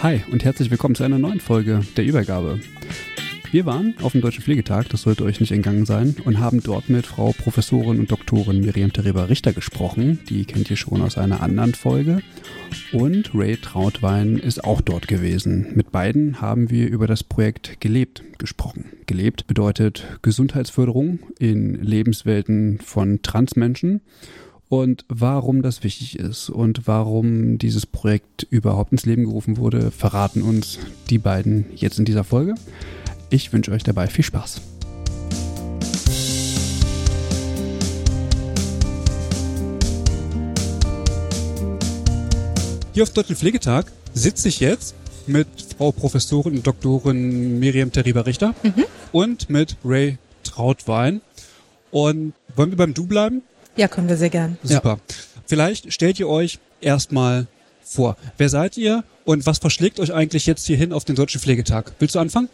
[0.00, 2.60] Hi und herzlich willkommen zu einer neuen Folge der Übergabe.
[3.50, 6.88] Wir waren auf dem Deutschen Pflegetag, das sollte euch nicht entgangen sein, und haben dort
[6.88, 10.20] mit Frau Professorin und Doktorin Miriam Tereba Richter gesprochen.
[10.28, 12.20] Die kennt ihr schon aus einer anderen Folge.
[12.92, 15.72] Und Ray Trautwein ist auch dort gewesen.
[15.74, 18.84] Mit beiden haben wir über das Projekt Gelebt gesprochen.
[19.06, 24.00] Gelebt bedeutet Gesundheitsförderung in Lebenswelten von Transmenschen
[24.68, 30.42] und warum das wichtig ist und warum dieses Projekt überhaupt ins Leben gerufen wurde, verraten
[30.42, 32.54] uns die beiden jetzt in dieser Folge.
[33.30, 34.60] Ich wünsche euch dabei viel Spaß.
[42.92, 44.94] Hier auf Deutschen Pflegetag sitze ich jetzt
[45.26, 45.46] mit
[45.76, 48.84] Frau Professorin und Doktorin Miriam Terriba-Richter mhm.
[49.12, 51.20] und mit Ray Trautwein.
[51.90, 53.42] Und wollen wir beim Du bleiben?
[53.78, 54.58] Ja, können wir sehr gern.
[54.64, 54.98] Super.
[54.98, 55.14] Ja.
[55.46, 57.46] Vielleicht stellt ihr euch erstmal
[57.84, 58.16] vor.
[58.36, 61.92] Wer seid ihr und was verschlägt euch eigentlich jetzt hierhin auf den Deutschen Pflegetag?
[62.00, 62.48] Willst du anfangen?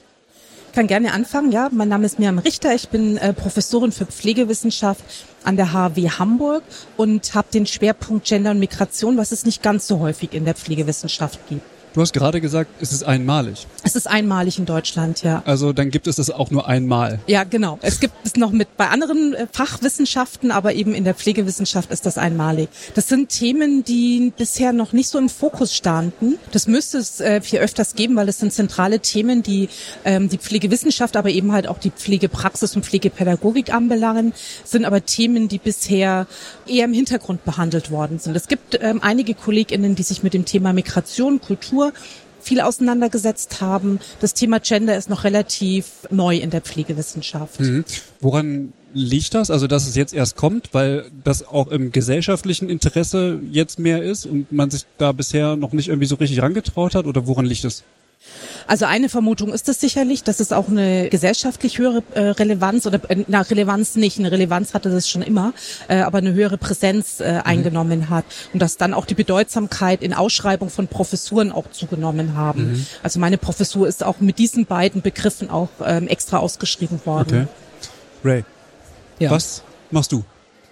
[0.69, 1.71] Ich kann gerne anfangen, ja.
[1.73, 2.75] Mein Name ist Miriam Richter.
[2.75, 5.03] Ich bin äh, Professorin für Pflegewissenschaft
[5.45, 6.63] an der HW Hamburg
[6.99, 10.55] und habe den Schwerpunkt Gender und Migration, was es nicht ganz so häufig in der
[10.55, 11.63] Pflegewissenschaft gibt.
[11.95, 13.69] Du hast gerade gesagt, es ist einmalig.
[13.85, 15.45] Es ist einmalig in Deutschland, ja.
[15.47, 17.21] Also dann gibt es das auch nur einmal.
[17.29, 17.79] Ja, genau.
[17.83, 22.05] Es gibt es noch mit bei anderen äh, Fachwissenschaften, aber eben in der Pflegewissenschaft ist
[22.05, 22.69] das einmalig.
[22.95, 26.35] Das sind Themen, die bisher noch nicht so im Fokus standen.
[26.51, 29.69] Das müsste es äh, viel öfters geben, weil es sind zentrale Themen, die
[30.05, 34.33] ähm, die Pflegewissenschaft, aber eben halt auch die Pflegepraxis und Pflegepädagogik anbelangen,
[34.65, 36.27] sind aber Themen, die bisher
[36.67, 38.35] eher im Hintergrund behandelt worden sind.
[38.35, 41.84] Es gibt ähm, einige KollegInnen, die sich mit dem Thema Migration, Kultur
[42.41, 43.99] viel auseinandergesetzt haben.
[44.21, 47.61] Das Thema Gender ist noch relativ neu in der Pflegewissenschaft.
[47.61, 47.85] Mhm.
[48.21, 49.51] Woran liegt das?
[49.51, 54.27] Also, dass es jetzt erst kommt, weil das auch im gesellschaftlichen Interesse jetzt mehr ist
[54.27, 57.07] und man sich da bisher noch nicht irgendwie so richtig rangetraut hat?
[57.07, 57.83] Oder woran liegt es?
[58.67, 63.01] Also eine Vermutung ist es sicherlich, dass es auch eine gesellschaftlich höhere äh, Relevanz oder
[63.09, 65.53] äh, na Relevanz nicht, eine Relevanz hatte das schon immer,
[65.89, 67.41] äh, aber eine höhere Präsenz äh, mhm.
[67.45, 72.73] eingenommen hat und dass dann auch die Bedeutsamkeit in Ausschreibung von Professuren auch zugenommen haben.
[72.73, 72.87] Mhm.
[73.03, 77.49] Also meine Professur ist auch mit diesen beiden Begriffen auch ähm, extra ausgeschrieben worden.
[78.23, 78.29] Okay.
[78.29, 78.45] Ray,
[79.19, 79.31] ja.
[79.31, 80.25] was machst du?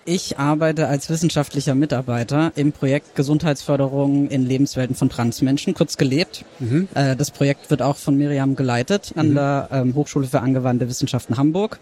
[0.04, 6.44] Ich arbeite als wissenschaftlicher Mitarbeiter im Projekt Gesundheitsförderung in Lebenswelten von Transmenschen, kurz gelebt.
[6.58, 6.88] Mhm.
[6.94, 9.34] Äh, das Projekt wird auch von Miriam geleitet an mhm.
[9.34, 11.78] der ähm, Hochschule für angewandte Wissenschaften Hamburg.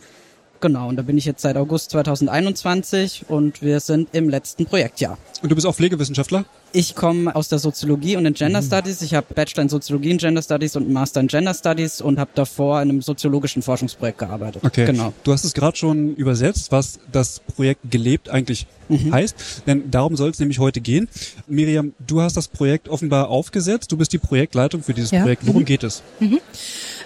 [0.60, 5.16] Genau, und da bin ich jetzt seit August 2021 und wir sind im letzten Projektjahr.
[5.42, 6.44] Und du bist auch Pflegewissenschaftler?
[6.72, 8.66] Ich komme aus der Soziologie und den Gender mhm.
[8.66, 9.02] Studies.
[9.02, 12.30] Ich habe Bachelor in Soziologie und Gender Studies und Master in Gender Studies und habe
[12.34, 14.62] davor in einem soziologischen Forschungsprojekt gearbeitet.
[14.64, 14.84] Okay.
[14.86, 15.12] Genau.
[15.24, 19.12] Du hast es gerade schon übersetzt, was das Projekt gelebt eigentlich mhm.
[19.12, 19.62] heißt.
[19.66, 21.08] Denn darum soll es nämlich heute gehen.
[21.48, 23.90] Miriam, du hast das Projekt offenbar aufgesetzt.
[23.90, 25.22] Du bist die Projektleitung für dieses ja.
[25.22, 25.46] Projekt.
[25.46, 25.66] Worum mhm.
[25.66, 26.02] geht es?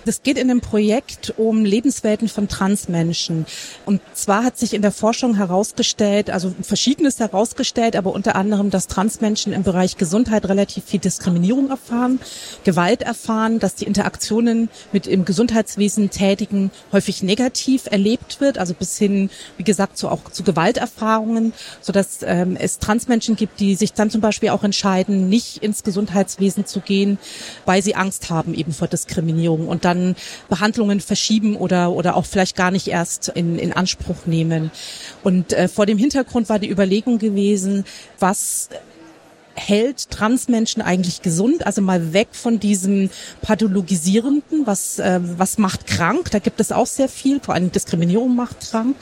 [0.04, 3.46] Das geht in dem Projekt um Lebenswelten von Transmenschen.
[3.86, 8.86] Und zwar hat sich in der Forschung herausgestellt, also Verschiedenes herausgestellt, aber unter anderem, dass
[8.86, 12.20] Transmenschen im Bereich Gesundheit relativ viel Diskriminierung erfahren,
[12.64, 18.98] Gewalt erfahren, dass die Interaktionen mit im Gesundheitswesen Tätigen häufig negativ erlebt wird, also bis
[18.98, 23.94] hin, wie gesagt, zu, auch zu Gewalterfahrungen, so dass ähm, es Transmenschen gibt, die sich
[23.94, 27.18] dann zum Beispiel auch entscheiden, nicht ins Gesundheitswesen zu gehen,
[27.64, 29.93] weil sie Angst haben eben vor Diskriminierung und dann
[30.48, 34.70] Behandlungen verschieben oder oder auch vielleicht gar nicht erst in, in Anspruch nehmen.
[35.22, 37.84] Und äh, vor dem Hintergrund war die Überlegung gewesen,
[38.18, 38.68] was
[39.54, 41.66] hält Transmenschen eigentlich gesund?
[41.66, 43.10] Also mal weg von diesem
[43.42, 46.30] pathologisierenden, was äh, was macht krank?
[46.30, 48.96] Da gibt es auch sehr viel, vor allem Diskriminierung macht krank.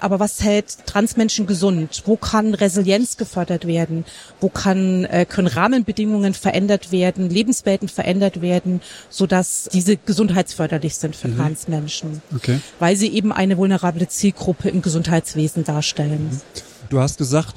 [0.00, 2.02] Aber was hält Transmenschen gesund?
[2.06, 4.04] Wo kann Resilienz gefördert werden?
[4.40, 8.80] Wo kann äh, können Rahmenbedingungen verändert werden, Lebenswelten verändert werden,
[9.10, 11.36] so dass diese gesundheitsförderlich sind für mhm.
[11.36, 12.60] Transmenschen, okay.
[12.78, 16.30] weil sie eben eine vulnerable Zielgruppe im Gesundheitswesen darstellen.
[16.30, 16.40] Mhm.
[16.88, 17.54] Du hast gesagt,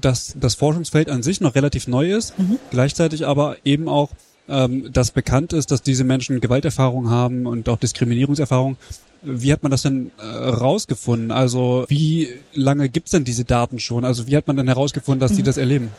[0.00, 2.58] dass das Forschungsfeld an sich noch relativ neu ist, mhm.
[2.70, 4.10] gleichzeitig aber eben auch,
[4.48, 8.76] ähm, dass bekannt ist, dass diese Menschen Gewalterfahrung haben und auch Diskriminierungserfahrung.
[9.24, 11.30] Wie hat man das denn äh, rausgefunden?
[11.30, 14.04] Also wie lange gibt's denn diese Daten schon?
[14.04, 15.36] Also wie hat man denn herausgefunden, dass mhm.
[15.36, 15.90] die das erleben?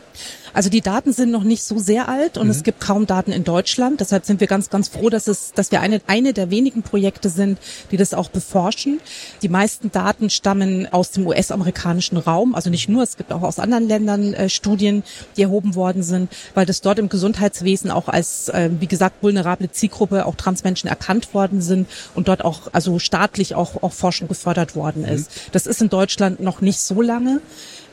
[0.54, 2.52] Also die Daten sind noch nicht so sehr alt und mhm.
[2.52, 4.00] es gibt kaum Daten in Deutschland.
[4.00, 7.30] Deshalb sind wir ganz, ganz froh, dass es, dass wir eine, eine der wenigen Projekte
[7.30, 7.60] sind,
[7.92, 9.02] die das auch beforschen.
[9.42, 12.56] Die meisten Daten stammen aus dem US-amerikanischen Raum.
[12.56, 15.04] Also nicht nur, es gibt auch aus anderen Ländern äh, Studien,
[15.36, 19.70] die erhoben worden sind, weil das dort im Gesundheitswesen auch als, äh, wie gesagt, vulnerable
[19.72, 24.76] Zielgruppe auch Transmenschen erkannt worden sind und dort auch, also staatlich auch, auch Forschung gefördert
[24.76, 25.10] worden mhm.
[25.10, 25.32] ist.
[25.54, 27.42] Das ist in Deutschland noch nicht so lange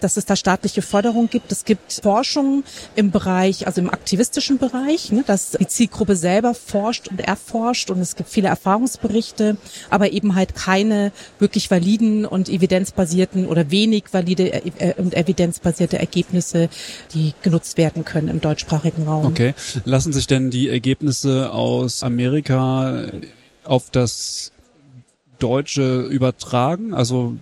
[0.00, 1.52] dass es da staatliche Förderung gibt.
[1.52, 2.64] Es gibt Forschung
[2.96, 8.00] im Bereich, also im aktivistischen Bereich, ne, dass die Zielgruppe selber forscht und erforscht und
[8.00, 9.56] es gibt viele Erfahrungsberichte,
[9.90, 16.68] aber eben halt keine wirklich validen und evidenzbasierten oder wenig valide äh, und evidenzbasierte Ergebnisse,
[17.14, 19.26] die genutzt werden können im deutschsprachigen Raum.
[19.26, 19.54] Okay.
[19.84, 23.04] Lassen sich denn die Ergebnisse aus Amerika
[23.64, 24.50] auf das
[25.42, 26.94] Deutsche übertragen?
[26.94, 27.36] Also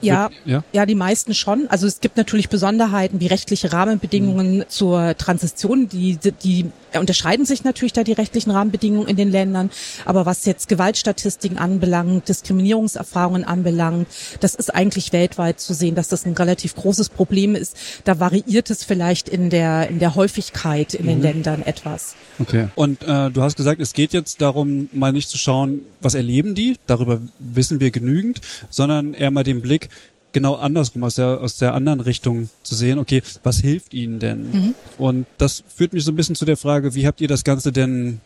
[0.00, 1.66] ja, ja, ja, die meisten schon.
[1.68, 4.64] Also es gibt natürlich Besonderheiten wie rechtliche Rahmenbedingungen mhm.
[4.68, 9.70] zur Transition, die, die unterscheiden sich natürlich da die rechtlichen Rahmenbedingungen in den Ländern.
[10.04, 14.08] Aber was jetzt Gewaltstatistiken anbelangt, Diskriminierungserfahrungen anbelangt,
[14.40, 17.76] das ist eigentlich weltweit zu sehen, dass das ein relativ großes Problem ist.
[18.04, 21.08] Da variiert es vielleicht in der, in der Häufigkeit in mhm.
[21.08, 22.14] den Ländern etwas.
[22.38, 22.68] Okay.
[22.74, 26.54] Und äh, du hast gesagt, es geht jetzt darum, mal nicht zu schauen, was erleben
[26.54, 28.40] die, darüber wissen wir genügend,
[28.70, 29.87] sondern eher mal den Blick,
[30.32, 34.50] genau andersrum, aus der, aus der anderen Richtung zu sehen, okay, was hilft ihnen denn?
[34.50, 34.74] Mhm.
[34.98, 37.72] Und das führt mich so ein bisschen zu der Frage, wie habt ihr das Ganze
[37.72, 38.20] denn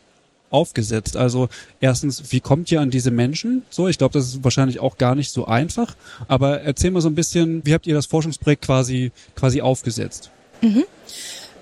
[0.51, 1.17] aufgesetzt?
[1.17, 1.49] Also
[1.81, 3.63] erstens, wie kommt ihr an diese Menschen?
[3.71, 5.97] So, ich glaube, das ist wahrscheinlich auch gar nicht so einfach.
[6.29, 10.31] Aber erzähl mal so ein bisschen, wie habt ihr das Forschungsprojekt quasi quasi aufgesetzt?
[10.61, 10.85] Mhm.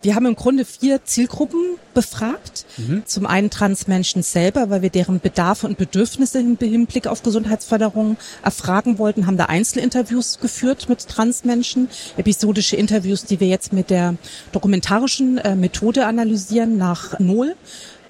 [0.03, 2.65] Wir haben im Grunde vier Zielgruppen befragt.
[2.79, 3.03] Mhm.
[3.05, 8.99] Zum einen Transmenschen selber, weil wir deren Bedarfe und Bedürfnisse im Hinblick auf Gesundheitsförderung erfragen
[8.99, 14.15] wollten, haben da Einzelinterviews geführt mit Transmenschen, episodische Interviews, die wir jetzt mit der
[14.53, 17.55] dokumentarischen äh, Methode analysieren nach Null,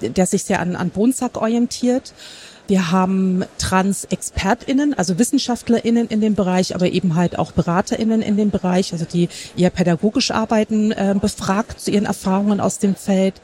[0.00, 2.12] der sich sehr an, an Bonsack orientiert.
[2.70, 8.50] Wir haben Trans-ExpertInnen, also WissenschaftlerInnen in dem Bereich, aber eben halt auch BeraterInnen in dem
[8.50, 13.34] Bereich, also die eher pädagogisch arbeiten, äh, befragt zu ihren Erfahrungen aus dem Feld.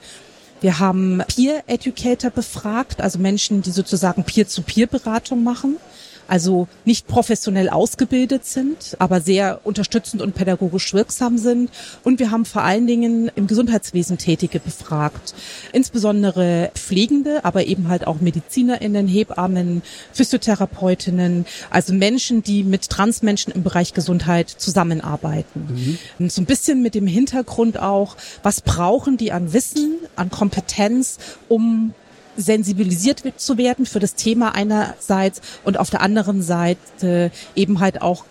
[0.61, 5.79] Wir haben Peer-Educator befragt, also Menschen, die sozusagen Peer-zu-Peer-Beratung machen
[6.29, 11.71] also nicht professionell ausgebildet sind, aber sehr unterstützend und pädagogisch wirksam sind.
[12.05, 15.35] Und wir haben vor allen Dingen im Gesundheitswesen Tätige befragt,
[15.73, 19.83] insbesondere Pflegende, aber eben halt auch MedizinerInnen, Hebammen,
[20.13, 25.99] Physiotherapeutinnen, also Menschen, die mit Transmenschen im Bereich Gesundheit zusammenarbeiten.
[26.19, 26.29] Mhm.
[26.29, 31.19] So ein bisschen mit dem Hintergrund auch, was brauchen die an Wissen, an Kompetenz,
[31.49, 31.95] um
[32.37, 38.25] sensibilisiert zu werden für das Thema einerseits und auf der anderen Seite eben halt auch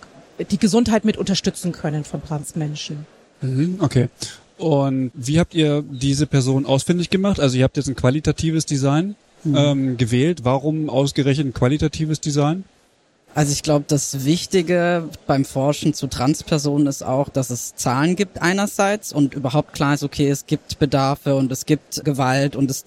[0.51, 3.05] die Gesundheit mit unterstützen können von Transmenschen.
[3.41, 4.09] Mhm, okay.
[4.57, 7.39] Und wie habt ihr diese Person ausfindig gemacht?
[7.39, 9.55] Also ihr habt jetzt ein qualitatives Design mhm.
[9.55, 10.41] ähm, gewählt.
[10.43, 12.63] Warum ausgerechnet ein qualitatives Design?
[13.33, 18.41] Also ich glaube, das Wichtige beim Forschen zu Transpersonen ist auch, dass es Zahlen gibt
[18.41, 22.85] einerseits und überhaupt klar ist, okay, es gibt Bedarfe und es gibt Gewalt und es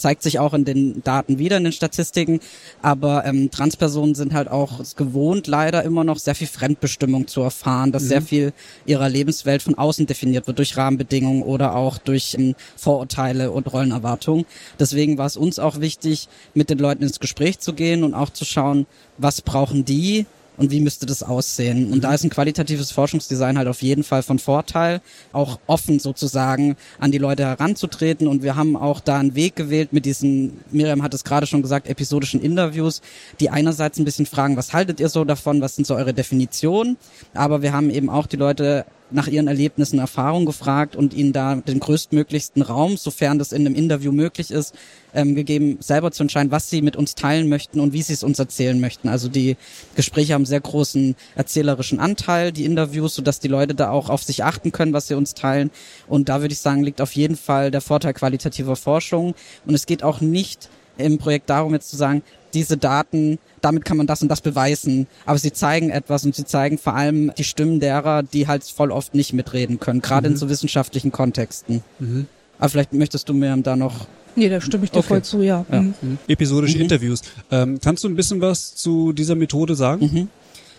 [0.00, 2.40] zeigt sich auch in den Daten wieder, in den Statistiken.
[2.82, 7.92] Aber ähm, Transpersonen sind halt auch gewohnt, leider immer noch sehr viel Fremdbestimmung zu erfahren,
[7.92, 8.08] dass mhm.
[8.08, 8.52] sehr viel
[8.86, 14.46] ihrer Lebenswelt von außen definiert wird, durch Rahmenbedingungen oder auch durch ähm, Vorurteile und Rollenerwartungen.
[14.78, 18.30] Deswegen war es uns auch wichtig, mit den Leuten ins Gespräch zu gehen und auch
[18.30, 18.86] zu schauen,
[19.18, 20.26] was brauchen die,
[20.60, 21.86] und wie müsste das aussehen.
[21.86, 22.00] Und mhm.
[22.02, 25.00] da ist ein qualitatives Forschungsdesign halt auf jeden Fall von Vorteil,
[25.32, 28.28] auch offen sozusagen an die Leute heranzutreten.
[28.28, 31.62] Und wir haben auch da einen Weg gewählt mit diesen, Miriam hat es gerade schon
[31.62, 33.00] gesagt, episodischen Interviews,
[33.40, 36.98] die einerseits ein bisschen fragen, was haltet ihr so davon, was sind so eure Definitionen,
[37.32, 41.56] aber wir haben eben auch die Leute nach ihren Erlebnissen, Erfahrungen gefragt und ihnen da
[41.56, 44.74] den größtmöglichsten Raum, sofern das in einem Interview möglich ist,
[45.14, 48.22] ähm, gegeben, selber zu entscheiden, was sie mit uns teilen möchten und wie sie es
[48.22, 49.08] uns erzählen möchten.
[49.08, 49.56] Also die
[49.96, 54.44] Gespräche haben sehr großen erzählerischen Anteil, die Interviews, sodass die Leute da auch auf sich
[54.44, 55.70] achten können, was sie uns teilen.
[56.08, 59.34] Und da würde ich sagen, liegt auf jeden Fall der Vorteil qualitativer Forschung.
[59.66, 62.22] Und es geht auch nicht im Projekt darum, jetzt zu sagen,
[62.54, 65.06] diese Daten, damit kann man das und das beweisen.
[65.26, 68.90] Aber sie zeigen etwas und sie zeigen vor allem die Stimmen derer, die halt voll
[68.90, 70.34] oft nicht mitreden können, gerade mhm.
[70.34, 71.82] in so wissenschaftlichen Kontexten.
[71.98, 72.26] Mhm.
[72.58, 75.08] Aber vielleicht möchtest du mir da noch Nee, da stimme ich dir okay.
[75.08, 75.64] voll zu, ja.
[75.70, 75.82] ja.
[75.82, 75.94] Mhm.
[76.00, 76.18] mhm.
[76.28, 76.82] Episodische mhm.
[76.82, 77.22] Interviews.
[77.50, 80.10] Ähm, kannst du ein bisschen was zu dieser Methode sagen?
[80.12, 80.28] Mhm.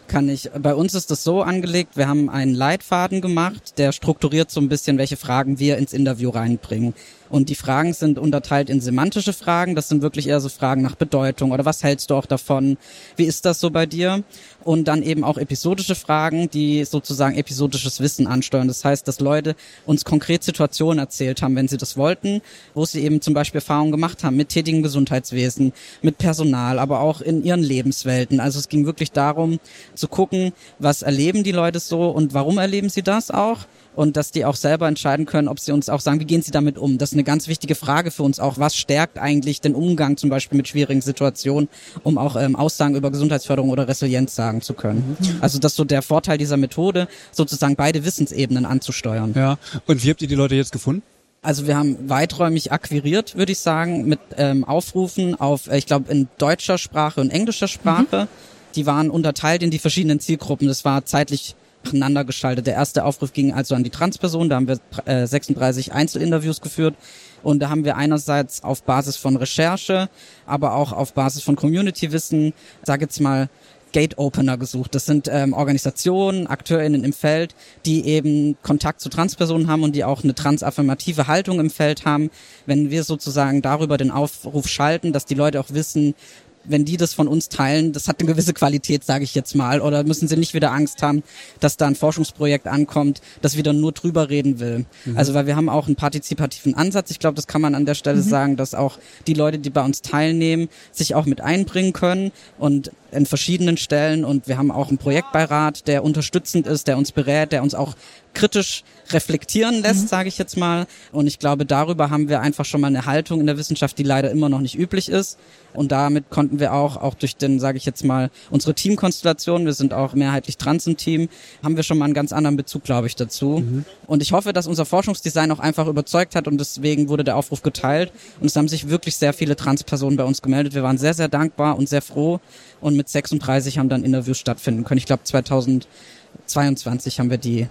[0.07, 0.49] Kann ich.
[0.59, 4.67] Bei uns ist das so angelegt, wir haben einen Leitfaden gemacht, der strukturiert so ein
[4.67, 6.93] bisschen, welche Fragen wir ins Interview reinbringen.
[7.31, 9.73] Und die Fragen sind unterteilt in semantische Fragen.
[9.73, 12.77] Das sind wirklich eher so Fragen nach Bedeutung oder was hältst du auch davon?
[13.15, 14.23] Wie ist das so bei dir?
[14.65, 18.67] Und dann eben auch episodische Fragen, die sozusagen episodisches Wissen ansteuern.
[18.67, 22.41] Das heißt, dass Leute uns konkret Situationen erzählt haben, wenn sie das wollten,
[22.73, 25.71] wo sie eben zum Beispiel Erfahrungen gemacht haben mit tätigen Gesundheitswesen,
[26.01, 28.41] mit Personal, aber auch in ihren Lebenswelten.
[28.41, 29.61] Also es ging wirklich darum
[29.95, 33.59] zu gucken, was erleben die Leute so und warum erleben sie das auch
[33.95, 36.51] und dass die auch selber entscheiden können, ob sie uns auch sagen, wie gehen sie
[36.51, 36.97] damit um.
[36.97, 38.57] Das ist eine ganz wichtige Frage für uns auch.
[38.57, 41.69] Was stärkt eigentlich den Umgang zum Beispiel mit schwierigen Situationen,
[42.03, 45.17] um auch ähm, Aussagen über Gesundheitsförderung oder Resilienz sagen zu können.
[45.19, 45.37] Mhm.
[45.41, 49.33] Also das ist so der Vorteil dieser Methode, sozusagen beide Wissensebenen anzusteuern.
[49.35, 49.57] Ja.
[49.87, 51.03] Und wie habt ihr die Leute jetzt gefunden?
[51.43, 56.11] Also wir haben weiträumig akquiriert, würde ich sagen, mit ähm, Aufrufen auf, äh, ich glaube,
[56.11, 58.25] in deutscher Sprache und englischer Sprache.
[58.25, 58.27] Mhm.
[58.75, 60.67] Die waren unterteilt in die verschiedenen Zielgruppen.
[60.67, 62.67] Das war zeitlich nacheinander geschaltet.
[62.67, 66.95] Der erste Aufruf ging also an die Transperson, da haben wir äh, 36 Einzelinterviews geführt
[67.43, 70.09] und da haben wir einerseits auf Basis von Recherche,
[70.45, 73.49] aber auch auf Basis von Community-Wissen, sage jetzt mal,
[73.91, 74.95] Gate Opener gesucht.
[74.95, 80.05] Das sind ähm, Organisationen, AkteurInnen im Feld, die eben Kontakt zu Transpersonen haben und die
[80.05, 82.29] auch eine transaffirmative Haltung im Feld haben.
[82.65, 86.15] Wenn wir sozusagen darüber den Aufruf schalten, dass die Leute auch wissen,
[86.63, 89.81] wenn die das von uns teilen, das hat eine gewisse Qualität, sage ich jetzt mal.
[89.81, 91.23] Oder müssen sie nicht wieder Angst haben,
[91.59, 94.85] dass da ein Forschungsprojekt ankommt, das wieder nur drüber reden will.
[95.05, 95.17] Mhm.
[95.17, 97.11] Also weil wir haben auch einen partizipativen Ansatz.
[97.11, 98.29] Ich glaube, das kann man an der Stelle mhm.
[98.29, 102.91] sagen, dass auch die Leute, die bei uns teilnehmen, sich auch mit einbringen können und
[103.11, 104.25] in verschiedenen Stellen.
[104.25, 107.95] Und wir haben auch einen Projektbeirat, der unterstützend ist, der uns berät, der uns auch
[108.33, 110.07] kritisch reflektieren lässt, mhm.
[110.07, 110.87] sage ich jetzt mal.
[111.11, 114.03] Und ich glaube, darüber haben wir einfach schon mal eine Haltung in der Wissenschaft, die
[114.03, 115.37] leider immer noch nicht üblich ist.
[115.73, 119.73] Und damit konnten wir auch, auch durch den, sage ich jetzt mal, unsere Teamkonstellation, wir
[119.73, 121.29] sind auch mehrheitlich trans im Team,
[121.63, 123.63] haben wir schon mal einen ganz anderen Bezug, glaube ich, dazu.
[123.65, 123.85] Mhm.
[124.07, 127.61] Und ich hoffe, dass unser Forschungsdesign auch einfach überzeugt hat und deswegen wurde der Aufruf
[127.61, 128.11] geteilt.
[128.39, 130.73] Und es haben sich wirklich sehr viele Transpersonen bei uns gemeldet.
[130.73, 132.39] Wir waren sehr, sehr dankbar und sehr froh.
[132.81, 134.99] Und mit 36 haben dann Interviews stattfinden können.
[134.99, 137.67] Ich glaube, 2022 haben wir die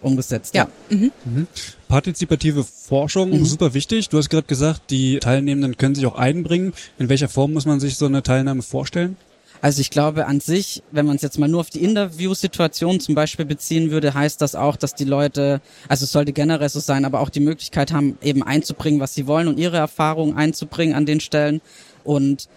[0.00, 0.54] umgesetzt.
[0.54, 0.68] Ja.
[0.88, 0.96] ja.
[0.96, 1.12] Mhm.
[1.24, 1.46] Mhm.
[1.88, 3.44] Partizipative Forschung, mhm.
[3.44, 4.08] super wichtig.
[4.08, 6.72] Du hast gerade gesagt, die Teilnehmenden können sich auch einbringen.
[6.98, 9.16] In welcher Form muss man sich so eine Teilnahme vorstellen?
[9.60, 13.14] Also ich glaube an sich, wenn man es jetzt mal nur auf die Interviewsituation zum
[13.14, 17.04] Beispiel beziehen würde, heißt das auch, dass die Leute, also es sollte generell so sein,
[17.04, 21.06] aber auch die Möglichkeit haben, eben einzubringen, was sie wollen und ihre Erfahrungen einzubringen an
[21.06, 21.60] den Stellen.
[22.04, 22.48] Und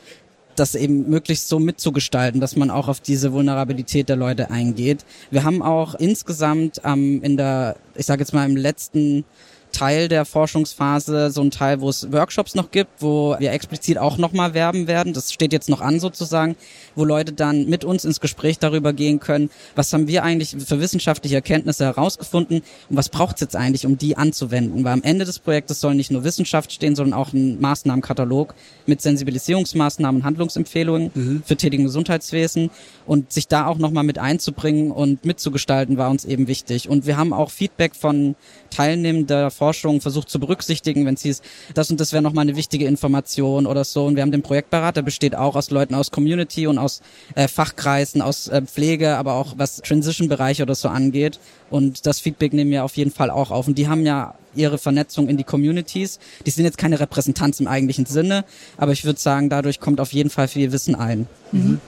[0.56, 5.06] das eben möglichst so mitzugestalten, dass man auch auf diese Vulnerabilität der Leute eingeht.
[5.32, 9.25] Wir haben auch insgesamt ähm, in der, ich sage jetzt mal im letzten
[9.72, 14.18] Teil der Forschungsphase, so ein Teil, wo es Workshops noch gibt, wo wir explizit auch
[14.18, 15.14] nochmal werben werden.
[15.14, 16.56] Das steht jetzt noch an sozusagen,
[16.96, 20.80] wo Leute dann mit uns ins Gespräch darüber gehen können, was haben wir eigentlich für
[20.80, 24.84] wissenschaftliche Erkenntnisse herausgefunden und was braucht es jetzt eigentlich, um die anzuwenden.
[24.84, 29.02] Weil am Ende des Projektes soll nicht nur Wissenschaft stehen, sondern auch ein Maßnahmenkatalog mit
[29.02, 31.44] Sensibilisierungsmaßnahmen Handlungsempfehlungen mhm.
[31.46, 32.72] für tätigen Gesundheitswesen
[33.06, 36.90] und sich da auch nochmal mit einzubringen und mitzugestalten, war uns eben wichtig.
[36.90, 38.36] Und wir haben auch Feedback von
[38.70, 41.42] Teilnehmenden der Forschung versucht zu berücksichtigen, wenn es hieß,
[41.74, 44.06] das und das wäre nochmal eine wichtige Information oder so.
[44.06, 47.01] Und wir haben den Projektberater, besteht auch aus Leuten aus Community und aus
[47.36, 51.39] äh, Fachkreisen, aus äh, Pflege, aber auch was Transition-Bereich oder so angeht.
[51.70, 53.68] Und das Feedback nehmen wir auf jeden Fall auch auf.
[53.68, 56.20] Und die haben ja ihre Vernetzung in die Communities.
[56.46, 58.46] Die sind jetzt keine Repräsentanz im eigentlichen Sinne,
[58.78, 61.28] aber ich würde sagen, dadurch kommt auf jeden Fall viel Wissen ein.
[61.51, 61.82] Mhm.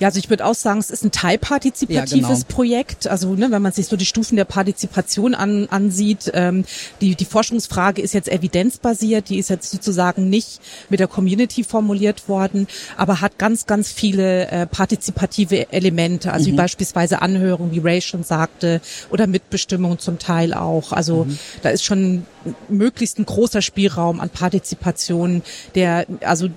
[0.00, 2.44] Ja, also ich würde auch sagen, es ist ein teilpartizipatives ja, genau.
[2.48, 3.06] Projekt.
[3.06, 6.64] Also ne, wenn man sich so die Stufen der Partizipation an, ansieht, ähm,
[7.00, 12.28] die, die Forschungsfrage ist jetzt evidenzbasiert, die ist jetzt sozusagen nicht mit der Community formuliert
[12.28, 16.52] worden, aber hat ganz, ganz viele äh, partizipative Elemente, also mhm.
[16.52, 20.92] wie beispielsweise Anhörung, wie Ray schon sagte, oder Mitbestimmung zum Teil auch.
[20.92, 21.38] Also mhm.
[21.62, 22.24] da ist schon
[22.68, 25.42] möglichst ein großer Spielraum an Partizipation,
[25.74, 26.48] der also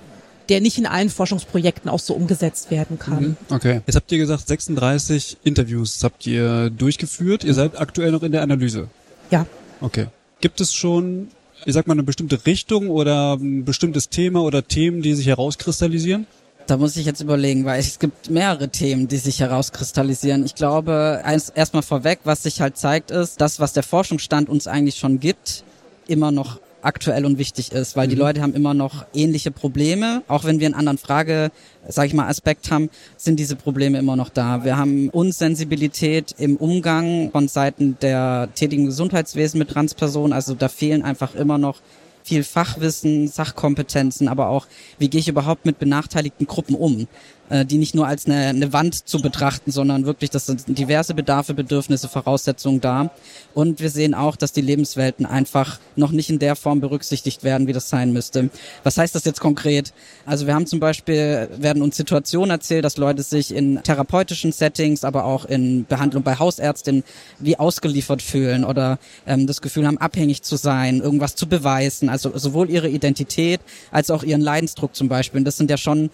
[0.48, 3.22] der nicht in allen Forschungsprojekten auch so umgesetzt werden kann.
[3.22, 3.36] Mhm.
[3.50, 3.80] Okay.
[3.86, 7.44] Jetzt habt ihr gesagt, 36 Interviews habt ihr durchgeführt.
[7.44, 8.88] Ihr seid aktuell noch in der Analyse.
[9.30, 9.46] Ja.
[9.80, 10.06] Okay.
[10.40, 11.28] Gibt es schon,
[11.64, 16.26] ich sag mal, eine bestimmte Richtung oder ein bestimmtes Thema oder Themen, die sich herauskristallisieren?
[16.66, 20.44] Da muss ich jetzt überlegen, weil es gibt mehrere Themen, die sich herauskristallisieren.
[20.44, 21.22] Ich glaube,
[21.54, 25.64] erstmal vorweg, was sich halt zeigt, ist, das, was der Forschungsstand uns eigentlich schon gibt,
[26.06, 28.10] immer noch aktuell und wichtig ist, weil mhm.
[28.10, 30.22] die Leute haben immer noch ähnliche Probleme.
[30.28, 31.50] Auch wenn wir einen anderen Frage,
[31.88, 34.64] sag ich mal, Aspekt haben, sind diese Probleme immer noch da.
[34.64, 40.32] Wir haben Unsensibilität im Umgang von Seiten der tätigen Gesundheitswesen mit Transpersonen.
[40.32, 41.80] Also da fehlen einfach immer noch
[42.24, 44.66] viel Fachwissen, Sachkompetenzen, aber auch,
[44.98, 47.08] wie gehe ich überhaupt mit benachteiligten Gruppen um?
[47.52, 51.12] Äh, die nicht nur als eine, eine Wand zu betrachten, sondern wirklich, das sind diverse
[51.12, 53.10] Bedarfe, Bedürfnisse, Voraussetzungen da.
[53.52, 57.66] Und wir sehen auch, dass die Lebenswelten einfach noch nicht in der Form berücksichtigt werden,
[57.66, 58.48] wie das sein müsste.
[58.84, 59.92] Was heißt das jetzt konkret?
[60.24, 65.04] Also wir haben zum Beispiel, werden uns Situationen erzählt, dass Leute sich in therapeutischen Settings,
[65.04, 67.04] aber auch in Behandlung bei Hausärztinnen
[67.38, 72.08] wie ausgeliefert fühlen oder ähm, das Gefühl haben, abhängig zu sein, irgendwas zu beweisen.
[72.08, 75.40] Also sowohl ihre Identität als auch ihren Leidensdruck zum Beispiel.
[75.40, 76.08] Und das sind ja schon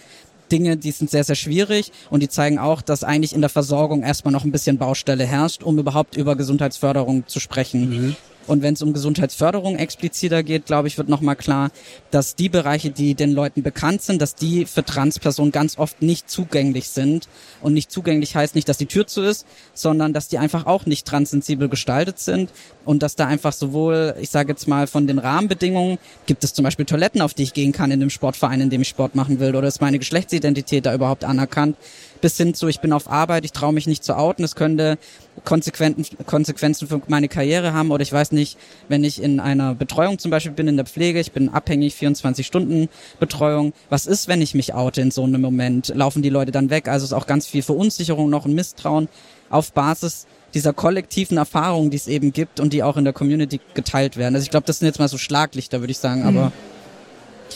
[0.49, 4.02] Dinge, die sind sehr, sehr schwierig und die zeigen auch, dass eigentlich in der Versorgung
[4.02, 7.90] erstmal noch ein bisschen Baustelle herrscht, um überhaupt über Gesundheitsförderung zu sprechen.
[7.90, 8.17] Mhm.
[8.49, 11.71] Und wenn es um Gesundheitsförderung expliziter geht, glaube ich, wird nochmal klar,
[12.11, 16.31] dass die Bereiche, die den Leuten bekannt sind, dass die für Transpersonen ganz oft nicht
[16.31, 17.28] zugänglich sind.
[17.61, 20.87] Und nicht zugänglich heißt nicht, dass die Tür zu ist, sondern dass die einfach auch
[20.87, 22.50] nicht transsensibel gestaltet sind
[22.85, 26.64] und dass da einfach sowohl, ich sage jetzt mal, von den Rahmenbedingungen, gibt es zum
[26.64, 29.40] Beispiel Toiletten, auf die ich gehen kann in dem Sportverein, in dem ich Sport machen
[29.40, 31.76] will, oder ist meine Geschlechtsidentität da überhaupt anerkannt,
[32.21, 34.99] bis hin zu, ich bin auf Arbeit, ich traue mich nicht zu outen, es könnte
[35.45, 38.59] Konsequenzen für meine Karriere haben oder ich weiß nicht,
[38.89, 42.47] wenn ich in einer Betreuung zum Beispiel bin, in der Pflege, ich bin abhängig, 24
[42.47, 42.89] Stunden
[43.21, 45.93] Betreuung, was ist, wenn ich mich oute in so einem Moment?
[45.95, 46.89] Laufen die Leute dann weg?
[46.89, 49.09] Also es ist auch ganz viel Verunsicherung noch und Misstrauen
[49.51, 53.61] auf Basis dieser kollektiven Erfahrungen, die es eben gibt und die auch in der Community
[53.75, 54.35] geteilt werden.
[54.35, 56.53] Also ich glaube, das sind jetzt mal so Schlaglichter, würde ich sagen, aber mhm.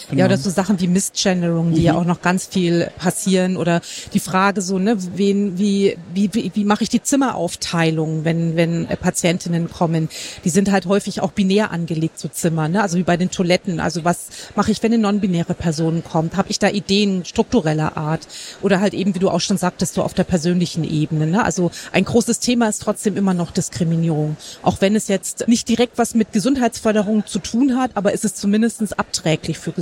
[0.08, 0.20] Genau.
[0.20, 1.86] Ja, oder so Sachen wie Missgenderung, die mhm.
[1.86, 3.80] ja auch noch ganz viel passieren oder
[4.12, 8.86] die Frage so, ne, wen, wie, wie, wie, wie mache ich die Zimmeraufteilung, wenn, wenn
[8.86, 10.08] Patientinnen kommen?
[10.44, 12.82] Die sind halt häufig auch binär angelegt, so Zimmer, ne?
[12.82, 13.80] Also wie bei den Toiletten.
[13.80, 16.36] Also was mache ich, wenn eine non-binäre Person kommt?
[16.36, 18.26] Habe ich da Ideen struktureller Art?
[18.62, 21.44] Oder halt eben, wie du auch schon sagtest, so auf der persönlichen Ebene, ne?
[21.44, 24.36] Also ein großes Thema ist trotzdem immer noch Diskriminierung.
[24.62, 28.38] Auch wenn es jetzt nicht direkt was mit Gesundheitsförderung zu tun hat, aber es ist
[28.38, 29.81] zumindestens abträglich für Gesundheit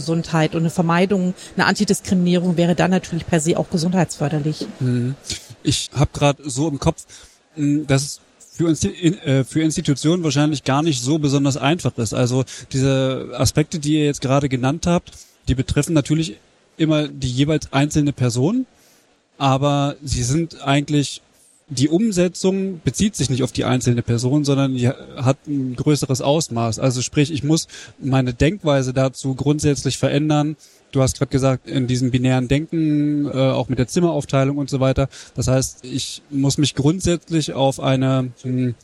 [0.55, 4.67] und eine Vermeidung, eine Antidiskriminierung wäre dann natürlich per se auch gesundheitsförderlich.
[4.81, 5.15] Mhm.
[5.63, 7.05] Ich habe gerade so im Kopf,
[7.55, 12.13] hm, dass es für, äh, für Institutionen wahrscheinlich gar nicht so besonders einfach ist.
[12.13, 15.13] Also diese Aspekte, die ihr jetzt gerade genannt habt,
[15.49, 16.37] die betreffen natürlich
[16.77, 18.67] immer die jeweils einzelne Person,
[19.39, 21.23] aber sie sind eigentlich
[21.71, 26.81] die Umsetzung bezieht sich nicht auf die einzelne Person, sondern die hat ein größeres Ausmaß.
[26.81, 27.69] Also sprich, ich muss
[28.01, 30.57] meine Denkweise dazu grundsätzlich verändern.
[30.91, 34.81] Du hast gerade gesagt, in diesem binären Denken, äh, auch mit der Zimmeraufteilung und so
[34.81, 35.09] weiter.
[35.37, 38.75] Das heißt, ich muss mich grundsätzlich auf eine hm,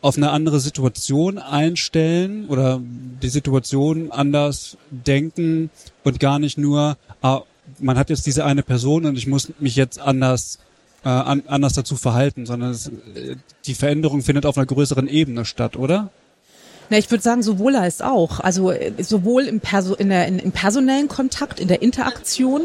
[0.00, 2.80] auf eine andere Situation einstellen oder
[3.20, 5.70] die Situation anders denken
[6.04, 7.42] und gar nicht nur, ah,
[7.80, 10.60] man hat jetzt diese eine Person und ich muss mich jetzt anders
[11.04, 15.44] äh, an, anders dazu verhalten, sondern es, äh, die Veränderung findet auf einer größeren Ebene
[15.44, 16.10] statt, oder?
[16.90, 18.40] Na, ich würde sagen, sowohl als auch.
[18.40, 22.62] Also äh, sowohl im, Perso in der, in, im personellen Kontakt, in der Interaktion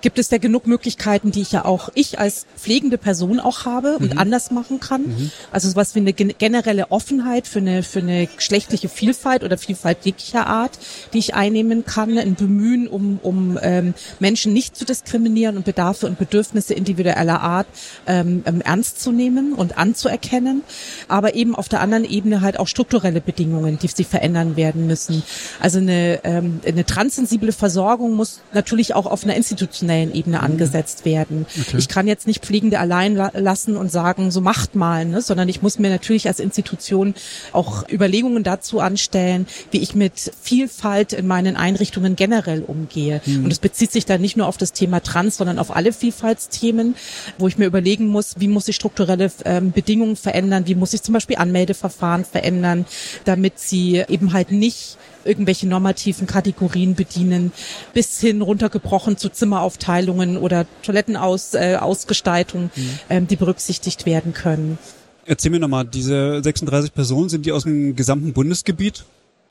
[0.00, 3.96] gibt es ja genug Möglichkeiten, die ich ja auch ich als pflegende Person auch habe
[3.98, 4.18] und mhm.
[4.18, 5.02] anders machen kann.
[5.02, 5.30] Mhm.
[5.50, 10.46] Also sowas wie eine generelle Offenheit für eine, für eine geschlechtliche Vielfalt oder Vielfalt jeglicher
[10.46, 10.78] Art,
[11.12, 16.06] die ich einnehmen kann, ein Bemühen, um, um ähm, Menschen nicht zu diskriminieren und Bedarfe
[16.06, 17.66] und Bedürfnisse individueller Art
[18.06, 20.62] ähm, ähm ernst zu nehmen und anzuerkennen.
[21.08, 24.86] Aber eben auf der anderen Ebene halt auch strukturelle Bedingungen Bedingungen, die sich verändern werden
[24.86, 25.22] müssen.
[25.60, 30.44] Also eine, ähm, eine transsensible Versorgung muss natürlich auch auf einer institutionellen Ebene mhm.
[30.44, 31.46] angesetzt werden.
[31.60, 31.76] Okay.
[31.78, 35.20] Ich kann jetzt nicht Pflegende allein la lassen und sagen, so macht mal, ne?
[35.20, 37.14] sondern ich muss mir natürlich als Institution
[37.52, 43.20] auch Überlegungen dazu anstellen, wie ich mit Vielfalt in meinen Einrichtungen generell umgehe.
[43.24, 43.44] Mhm.
[43.44, 46.94] Und es bezieht sich dann nicht nur auf das Thema Trans, sondern auf alle Vielfaltsthemen,
[47.38, 51.02] wo ich mir überlegen muss, wie muss ich strukturelle ähm, Bedingungen verändern, wie muss ich
[51.02, 52.86] zum Beispiel Anmeldeverfahren verändern,
[53.24, 57.52] damit damit sie eben halt nicht irgendwelche normativen Kategorien bedienen,
[57.94, 62.98] bis hin runtergebrochen zu Zimmeraufteilungen oder Toilettenausgestaltung, äh, mhm.
[63.08, 64.78] ähm, die berücksichtigt werden können.
[65.26, 69.04] Erzähl mir nochmal, diese 36 Personen, sind die aus dem gesamten Bundesgebiet?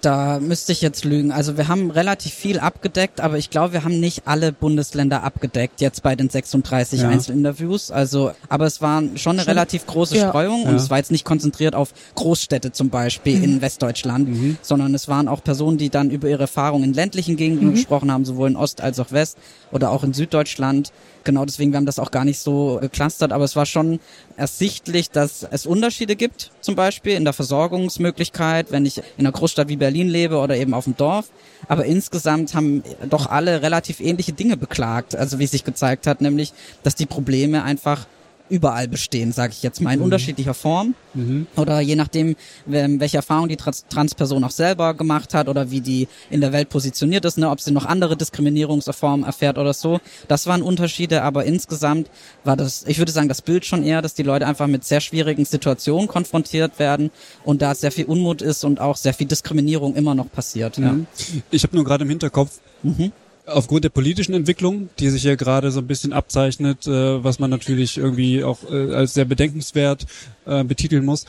[0.03, 1.31] Da müsste ich jetzt lügen.
[1.31, 5.79] Also wir haben relativ viel abgedeckt, aber ich glaube, wir haben nicht alle Bundesländer abgedeckt
[5.79, 7.07] jetzt bei den 36 ja.
[7.07, 7.89] Einzelinterviews.
[7.89, 10.27] Also, aber es war schon eine schon, relativ große ja.
[10.27, 10.69] Streuung ja.
[10.69, 13.43] und es war jetzt nicht konzentriert auf Großstädte zum Beispiel mhm.
[13.45, 14.57] in Westdeutschland, mhm.
[14.61, 17.75] sondern es waren auch Personen, die dann über ihre Erfahrungen in ländlichen Gegenden mhm.
[17.75, 19.37] gesprochen haben, sowohl in Ost als auch West
[19.71, 20.91] oder auch in Süddeutschland.
[21.23, 23.99] Genau deswegen, wir haben das auch gar nicht so geclustert, aber es war schon
[24.36, 29.69] ersichtlich, dass es Unterschiede gibt, zum Beispiel in der Versorgungsmöglichkeit, wenn ich in einer Großstadt
[29.69, 31.29] wie Berlin lebe oder eben auf dem Dorf.
[31.67, 36.51] Aber insgesamt haben doch alle relativ ähnliche Dinge beklagt, also wie sich gezeigt hat, nämlich,
[36.83, 38.05] dass die Probleme einfach
[38.53, 40.05] überall bestehen, sage ich jetzt mal, in mhm.
[40.05, 40.93] unterschiedlicher Form.
[41.15, 41.47] Mhm.
[41.55, 42.35] Oder je nachdem,
[42.67, 46.69] welche Erfahrung die Trans Transperson auch selber gemacht hat oder wie die in der Welt
[46.69, 49.99] positioniert ist, ne, ob sie noch andere Diskriminierungsformen erfährt oder so.
[50.27, 52.11] Das waren Unterschiede, aber insgesamt
[52.43, 55.01] war das, ich würde sagen, das Bild schon eher, dass die Leute einfach mit sehr
[55.01, 57.09] schwierigen Situationen konfrontiert werden
[57.43, 60.77] und da sehr viel Unmut ist und auch sehr viel Diskriminierung immer noch passiert.
[60.77, 61.07] Mhm.
[61.17, 61.41] Ja.
[61.49, 63.11] Ich habe nur gerade im Hinterkopf, mhm
[63.45, 67.49] aufgrund der politischen Entwicklung, die sich ja gerade so ein bisschen abzeichnet, äh, was man
[67.49, 70.06] natürlich irgendwie auch äh, als sehr bedenkenswert
[70.45, 71.25] äh, betiteln muss,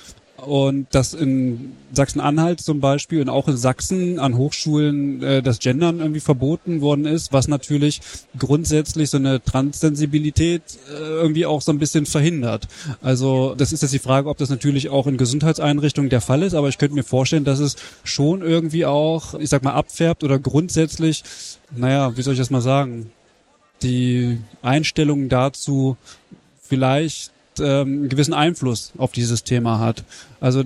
[0.46, 6.00] und dass in Sachsen-Anhalt zum Beispiel und auch in Sachsen an Hochschulen äh, das Gendern
[6.00, 8.00] irgendwie verboten worden ist, was natürlich
[8.38, 12.68] grundsätzlich so eine Transsensibilität äh, irgendwie auch so ein bisschen verhindert.
[13.02, 16.54] Also das ist jetzt die Frage, ob das natürlich auch in Gesundheitseinrichtungen der Fall ist,
[16.54, 20.38] aber ich könnte mir vorstellen, dass es schon irgendwie auch, ich sag mal, abfärbt oder
[20.38, 21.22] grundsätzlich,
[21.74, 23.10] naja, wie soll ich das mal sagen,
[23.82, 25.96] die Einstellungen dazu
[26.62, 30.04] vielleicht ähm, einen gewissen Einfluss auf dieses Thema hat.
[30.40, 30.64] Also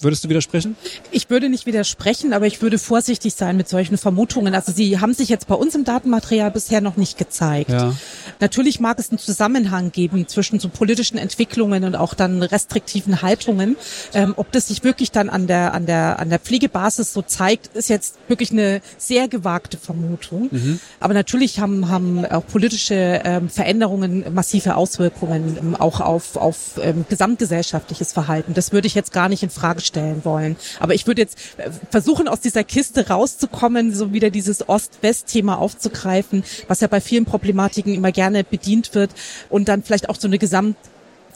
[0.00, 0.76] Würdest du widersprechen?
[1.10, 4.54] Ich würde nicht widersprechen, aber ich würde vorsichtig sein mit solchen Vermutungen.
[4.54, 7.70] Also sie haben sich jetzt bei uns im Datenmaterial bisher noch nicht gezeigt.
[7.70, 7.94] Ja.
[8.38, 13.76] Natürlich mag es einen Zusammenhang geben zwischen so politischen Entwicklungen und auch dann restriktiven Haltungen.
[14.12, 17.74] Ähm, ob das sich wirklich dann an der, an der, an der Pflegebasis so zeigt,
[17.74, 20.48] ist jetzt wirklich eine sehr gewagte Vermutung.
[20.50, 20.80] Mhm.
[21.00, 27.06] Aber natürlich haben, haben auch politische ähm, Veränderungen massive Auswirkungen ähm, auch auf, auf ähm,
[27.08, 28.52] gesamtgesellschaftliches Verhalten.
[28.52, 30.56] Das würde ich jetzt gar nicht in Frage stellen wollen.
[30.80, 36.44] Aber ich würde jetzt äh, versuchen, aus dieser Kiste rauszukommen, so wieder dieses Ost-West-Thema aufzugreifen,
[36.68, 39.10] was ja bei vielen Problematiken immer gerne bedient wird
[39.48, 40.76] und dann vielleicht auch so eine Gesamt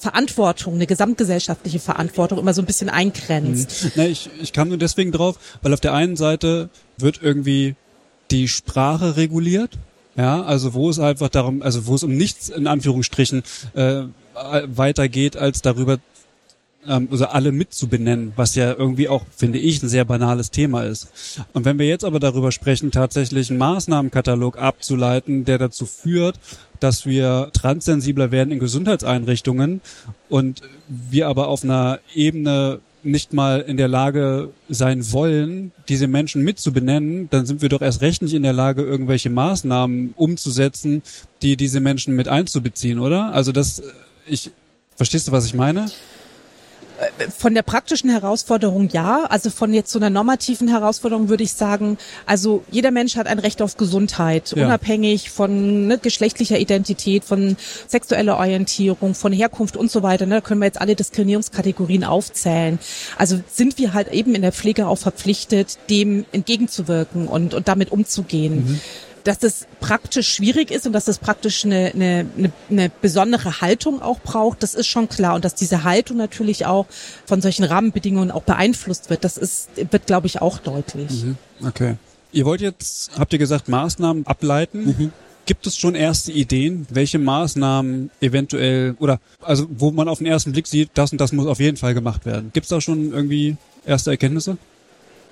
[0.00, 3.84] Verantwortung, eine gesamtgesellschaftliche Verantwortung immer so ein bisschen eingrenzt.
[3.84, 3.90] Mhm.
[3.96, 7.74] Na, ich, ich kam nur deswegen drauf, weil auf der einen Seite wird irgendwie
[8.30, 9.76] die Sprache reguliert,
[10.16, 13.42] ja, also wo es einfach darum, also wo es um nichts in Anführungsstrichen
[13.74, 14.02] äh,
[14.66, 15.98] weitergeht, als darüber
[16.86, 21.08] ähm, also alle mitzubenennen, was ja irgendwie auch, finde ich, ein sehr banales Thema ist.
[21.52, 26.38] Und wenn wir jetzt aber darüber sprechen, tatsächlich einen Maßnahmenkatalog abzuleiten, der dazu führt,
[26.80, 29.80] dass wir transsensibler werden in Gesundheitseinrichtungen
[30.28, 36.42] und wir aber auf einer Ebene nicht mal in der Lage sein wollen, diese Menschen
[36.42, 41.02] mitzubenennen, dann sind wir doch erst recht nicht in der Lage, irgendwelche Maßnahmen umzusetzen,
[41.42, 43.32] die diese Menschen mit einzubeziehen, oder?
[43.32, 43.82] Also das,
[44.26, 44.50] ich,
[44.96, 45.86] verstehst du, was ich meine?
[47.36, 49.24] Von der praktischen Herausforderung ja.
[49.28, 53.38] Also von jetzt so einer normativen Herausforderung würde ich sagen, also jeder Mensch hat ein
[53.38, 54.66] Recht auf Gesundheit, ja.
[54.66, 60.26] unabhängig von ne, geschlechtlicher Identität, von sexueller Orientierung, von Herkunft und so weiter.
[60.26, 62.78] Ne, da können wir jetzt alle Diskriminierungskategorien aufzählen.
[63.16, 67.92] Also sind wir halt eben in der Pflege auch verpflichtet, dem entgegenzuwirken und, und damit
[67.92, 68.66] umzugehen.
[68.66, 68.80] Mhm
[69.24, 72.26] dass das praktisch schwierig ist und dass das praktisch eine, eine,
[72.70, 75.34] eine besondere Haltung auch braucht, das ist schon klar.
[75.34, 76.86] Und dass diese Haltung natürlich auch
[77.26, 81.24] von solchen Rahmenbedingungen auch beeinflusst wird, das ist, wird, glaube ich, auch deutlich.
[81.24, 81.36] Mhm.
[81.66, 81.96] Okay.
[82.32, 84.86] Ihr wollt jetzt, habt ihr gesagt, Maßnahmen ableiten.
[84.86, 85.12] Mhm.
[85.46, 90.52] Gibt es schon erste Ideen, welche Maßnahmen eventuell oder also wo man auf den ersten
[90.52, 92.50] Blick sieht, das und das muss auf jeden Fall gemacht werden?
[92.52, 94.58] Gibt es da schon irgendwie erste Erkenntnisse?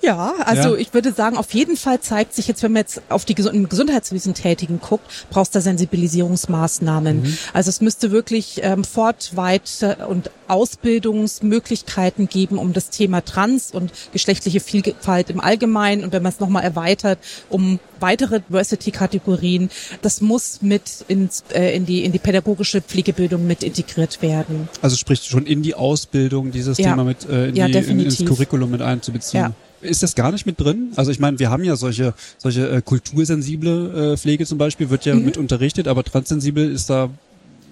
[0.01, 0.81] Ja, also ja.
[0.81, 3.67] ich würde sagen, auf jeden Fall zeigt sich jetzt, wenn man jetzt auf die im
[3.67, 7.23] Gesundheitswesen Tätigen guckt, brauchst du Sensibilisierungsmaßnahmen.
[7.23, 7.37] Mhm.
[7.53, 14.59] Also es müsste wirklich ähm, Fortweit- und Ausbildungsmöglichkeiten geben, um das Thema Trans und geschlechtliche
[14.59, 19.69] Vielfalt im Allgemeinen und wenn man es nochmal erweitert, um weitere Diversity-Kategorien,
[20.01, 24.69] das muss mit ins, äh, in, die, in die pädagogische Pflegebildung mit integriert werden.
[24.81, 26.91] Also sprich schon in die Ausbildung dieses ja.
[26.91, 29.43] Thema mit äh, in ja, die, in, ins Curriculum mit einzubeziehen.
[29.43, 29.53] Ja.
[29.81, 30.91] Ist das gar nicht mit drin?
[30.95, 35.05] Also ich meine, wir haben ja solche solche äh, kultursensible äh, Pflege zum Beispiel, wird
[35.05, 35.25] ja mhm.
[35.25, 37.09] mit unterrichtet, aber transsensibel ist da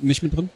[0.01, 0.49] nicht mit drin?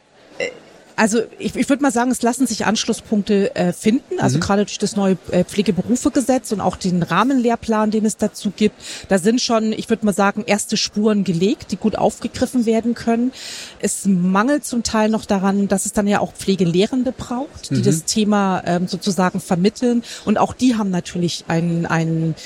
[1.02, 4.20] Also ich, ich würde mal sagen, es lassen sich Anschlusspunkte äh, finden.
[4.20, 4.42] Also mhm.
[4.42, 8.76] gerade durch das neue äh, Pflegeberufegesetz und auch den Rahmenlehrplan, den es dazu gibt,
[9.08, 13.32] da sind schon, ich würde mal sagen, erste Spuren gelegt, die gut aufgegriffen werden können.
[13.80, 17.82] Es mangelt zum Teil noch daran, dass es dann ja auch Pflegelehrende braucht, die mhm.
[17.82, 20.04] das Thema ähm, sozusagen vermitteln.
[20.24, 22.36] Und auch die haben natürlich einen, einen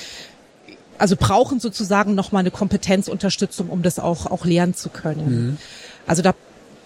[0.96, 5.28] also brauchen sozusagen nochmal eine Kompetenzunterstützung, um das auch, auch lehren zu können.
[5.28, 5.56] Mhm.
[6.06, 6.32] Also da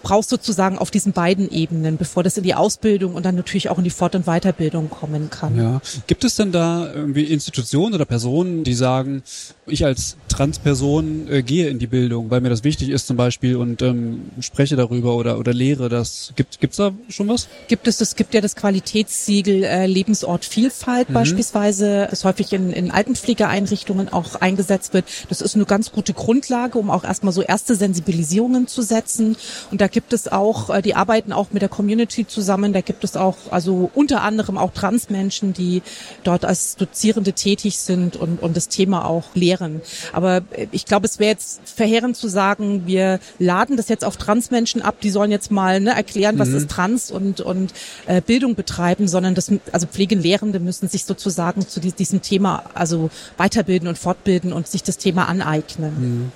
[0.02, 3.78] brauchst sozusagen auf diesen beiden Ebenen, bevor das in die Ausbildung und dann natürlich auch
[3.78, 5.56] in die Fort- und Weiterbildung kommen kann.
[5.56, 5.80] Ja.
[6.06, 9.22] Gibt es denn da irgendwie Institutionen oder Personen, die sagen,
[9.66, 13.56] ich als Transperson äh, gehe in die Bildung, weil mir das wichtig ist zum Beispiel
[13.56, 16.32] und ähm, spreche darüber oder, oder lehre das.
[16.36, 17.48] Gibt gibt's da schon was?
[17.68, 21.14] Gibt es, es gibt ja das Qualitätssiegel äh, Lebensort Vielfalt mhm.
[21.14, 25.04] beispielsweise, das häufig in, in Altenpflegeeinrichtungen auch eingesetzt wird.
[25.28, 29.36] Das ist eine ganz gute Grundlage, um auch erstmal so erste Sensibilisierungen zu setzen.
[29.70, 32.72] Und da gibt es auch, äh, die arbeiten auch mit der Community zusammen.
[32.72, 35.82] Da gibt es auch, also unter anderem auch Transmenschen, die
[36.24, 39.80] dort als Dozierende tätig sind und, und das Thema auch lehren.
[40.12, 44.16] Aber äh, ich glaube, es wäre jetzt verheerend zu sagen, wir laden das jetzt auf
[44.16, 46.56] Transmenschen ab, die sollen jetzt mal ne, erklären, was mhm.
[46.56, 47.72] ist Trans und, und
[48.06, 53.88] äh, Bildung betreiben, sondern das, also Pflegelehrende müssen sich sozusagen zu diesem Thema also weiterbilden
[53.88, 55.94] und fortbilden und sich das Thema aneignen.
[56.00, 56.32] Mhm.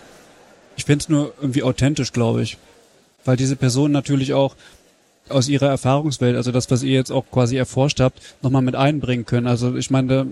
[0.76, 2.58] Ich finde es nur irgendwie authentisch, glaube ich
[3.24, 4.54] weil diese Personen natürlich auch
[5.28, 9.24] aus ihrer Erfahrungswelt, also das, was ihr jetzt auch quasi erforscht habt, nochmal mit einbringen
[9.24, 9.46] können.
[9.46, 10.26] Also ich meine,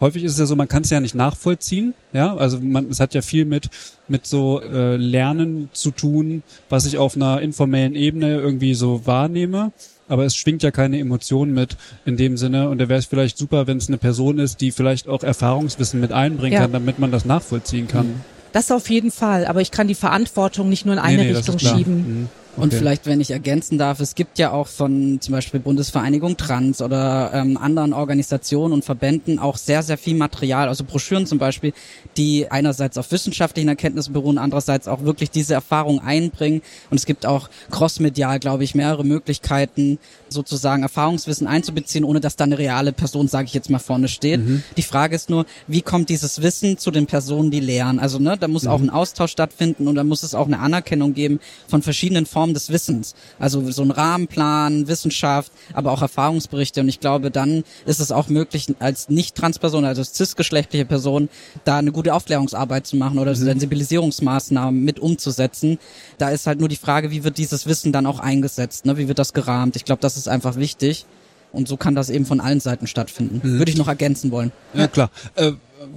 [0.00, 3.00] häufig ist es ja so, man kann es ja nicht nachvollziehen, ja, also man, es
[3.00, 3.68] hat ja viel mit
[4.08, 9.72] mit so äh, Lernen zu tun, was ich auf einer informellen Ebene irgendwie so wahrnehme,
[10.08, 13.36] aber es schwingt ja keine Emotionen mit in dem Sinne und da wäre es vielleicht
[13.36, 16.62] super, wenn es eine Person ist, die vielleicht auch Erfahrungswissen mit einbringen ja.
[16.62, 18.06] kann, damit man das nachvollziehen kann.
[18.06, 18.39] Mhm.
[18.52, 21.36] Das auf jeden Fall, aber ich kann die Verantwortung nicht nur in eine nee, nee,
[21.36, 21.96] Richtung schieben.
[21.96, 22.28] Mhm.
[22.56, 22.62] Okay.
[22.64, 26.82] Und vielleicht, wenn ich ergänzen darf, es gibt ja auch von zum Beispiel Bundesvereinigung Trans
[26.82, 31.72] oder ähm, anderen Organisationen und Verbänden auch sehr, sehr viel Material, also Broschüren zum Beispiel,
[32.16, 36.62] die einerseits auf wissenschaftlichen Erkenntnissen beruhen, andererseits auch wirklich diese Erfahrung einbringen.
[36.90, 39.98] Und es gibt auch crossmedial, glaube ich, mehrere Möglichkeiten,
[40.32, 44.40] sozusagen Erfahrungswissen einzubeziehen, ohne dass da eine reale Person, sage ich jetzt mal, vorne steht.
[44.40, 44.62] Mhm.
[44.76, 47.98] Die Frage ist nur, wie kommt dieses Wissen zu den Personen, die lehren?
[47.98, 48.70] Also ne, da muss mhm.
[48.70, 52.54] auch ein Austausch stattfinden und da muss es auch eine Anerkennung geben von verschiedenen Formen
[52.54, 53.14] des Wissens.
[53.38, 56.80] Also so ein Rahmenplan, Wissenschaft, aber auch Erfahrungsberichte.
[56.80, 61.28] Und ich glaube, dann ist es auch möglich, als nicht-Transperson, also als cisgeschlechtliche Person,
[61.64, 63.36] da eine gute Aufklärungsarbeit zu machen oder mhm.
[63.36, 65.78] Sensibilisierungsmaßnahmen mit umzusetzen.
[66.18, 68.86] Da ist halt nur die Frage, wie wird dieses Wissen dann auch eingesetzt?
[68.86, 68.96] Ne?
[68.96, 69.76] Wie wird das gerahmt?
[69.76, 71.06] Ich glaube, das ist einfach wichtig.
[71.52, 73.40] Und so kann das eben von allen Seiten stattfinden.
[73.42, 73.58] Mhm.
[73.58, 74.52] Würde ich noch ergänzen wollen.
[74.74, 75.10] Ja, klar.
[75.34, 75.52] Äh,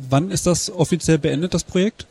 [0.10, 2.08] wann ist das offiziell beendet, das Projekt?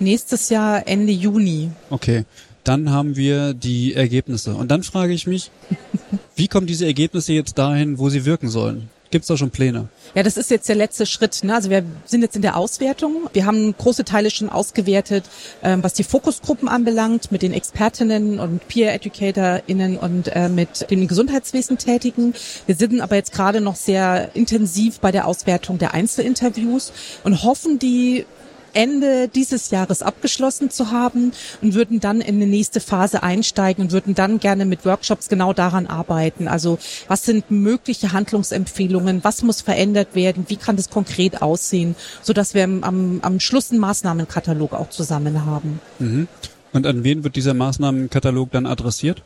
[0.00, 1.70] Nächstes Jahr Ende Juni.
[1.90, 2.24] Okay.
[2.64, 4.54] Dann haben wir die Ergebnisse.
[4.54, 5.50] Und dann frage ich mich,
[6.36, 8.88] wie kommen diese Ergebnisse jetzt dahin, wo sie wirken sollen?
[9.12, 9.88] Gibt es da schon Pläne?
[10.14, 11.44] Ja, das ist jetzt der letzte Schritt.
[11.44, 11.54] Ne?
[11.54, 13.28] Also wir sind jetzt in der Auswertung.
[13.34, 15.24] Wir haben große Teile schon ausgewertet,
[15.62, 21.76] ähm, was die Fokusgruppen anbelangt, mit den Expertinnen und Peer-EducatorInnen und äh, mit den Gesundheitswesen
[21.76, 22.32] Tätigen.
[22.64, 27.78] Wir sind aber jetzt gerade noch sehr intensiv bei der Auswertung der Einzelinterviews und hoffen,
[27.78, 28.24] die
[28.74, 33.92] Ende dieses Jahres abgeschlossen zu haben und würden dann in die nächste Phase einsteigen und
[33.92, 36.48] würden dann gerne mit Workshops genau daran arbeiten.
[36.48, 39.24] Also was sind mögliche Handlungsempfehlungen?
[39.24, 40.44] Was muss verändert werden?
[40.48, 41.94] Wie kann das konkret aussehen?
[42.22, 45.80] So dass wir am, am Schluss einen Maßnahmenkatalog auch zusammen haben.
[45.98, 46.28] Mhm.
[46.72, 49.22] Und an wen wird dieser Maßnahmenkatalog dann adressiert?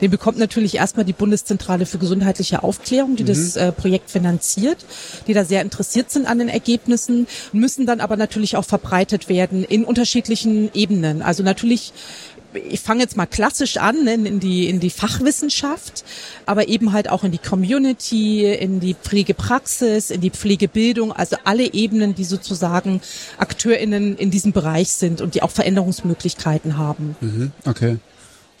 [0.00, 3.28] Den bekommt natürlich erstmal die Bundeszentrale für gesundheitliche Aufklärung, die mhm.
[3.28, 4.78] das äh, Projekt finanziert,
[5.26, 9.64] die da sehr interessiert sind an den Ergebnissen, müssen dann aber natürlich auch verbreitet werden
[9.64, 11.22] in unterschiedlichen Ebenen.
[11.22, 11.92] Also natürlich
[12.52, 16.04] ich fange jetzt mal klassisch an ne, in die in die Fachwissenschaft,
[16.46, 21.72] aber eben halt auch in die Community, in die Pflegepraxis, in die Pflegebildung, also alle
[21.72, 23.00] Ebenen, die sozusagen
[23.38, 27.16] AkteurInnen in diesem Bereich sind und die auch Veränderungsmöglichkeiten haben.
[27.20, 27.98] Mhm, okay.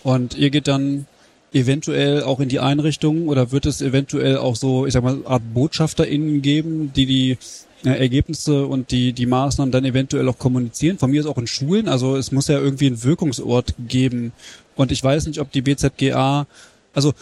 [0.02, 1.06] Und ihr geht dann
[1.52, 5.42] eventuell auch in die Einrichtung oder wird es eventuell auch so, ich sag mal, Art
[5.52, 7.38] BotschafterInnen geben, die die
[7.84, 10.98] äh, Ergebnisse und die, die Maßnahmen dann eventuell auch kommunizieren.
[10.98, 14.32] Von mir ist auch in Schulen, also es muss ja irgendwie einen Wirkungsort geben.
[14.76, 16.46] Und ich weiß nicht, ob die BZGA,
[16.94, 17.12] also,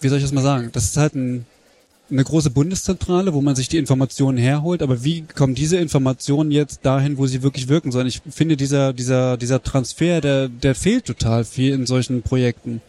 [0.00, 0.70] wie soll ich das mal sagen?
[0.72, 1.46] Das ist halt ein,
[2.10, 6.80] eine große Bundeszentrale, wo man sich die Informationen herholt, aber wie kommen diese Informationen jetzt
[6.84, 8.06] dahin, wo sie wirklich wirken sollen?
[8.06, 12.82] Ich finde, dieser, dieser, dieser Transfer, der, der fehlt total viel in solchen Projekten.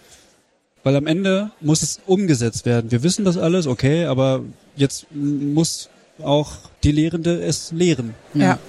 [0.86, 2.92] Weil am Ende muss es umgesetzt werden.
[2.92, 4.44] Wir wissen das alles, okay, aber
[4.76, 5.90] jetzt muss
[6.22, 6.52] auch
[6.84, 8.14] die Lehrende es lehren.
[8.36, 8.60] Ja.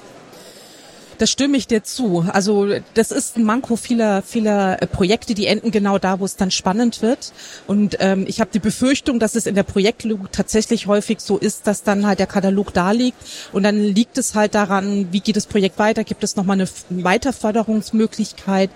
[1.18, 2.26] Das stimme ich dir zu.
[2.33, 6.37] Also das ist ein Manko vieler, vieler äh, Projekte, die enden genau da, wo es
[6.37, 7.33] dann spannend wird.
[7.66, 11.66] Und ähm, ich habe die Befürchtung, dass es in der Projektlogik tatsächlich häufig so ist,
[11.66, 13.18] dass dann halt der Katalog da liegt
[13.52, 16.68] und dann liegt es halt daran, wie geht das Projekt weiter, gibt es nochmal eine
[16.90, 18.70] Weiterförderungsmöglichkeit,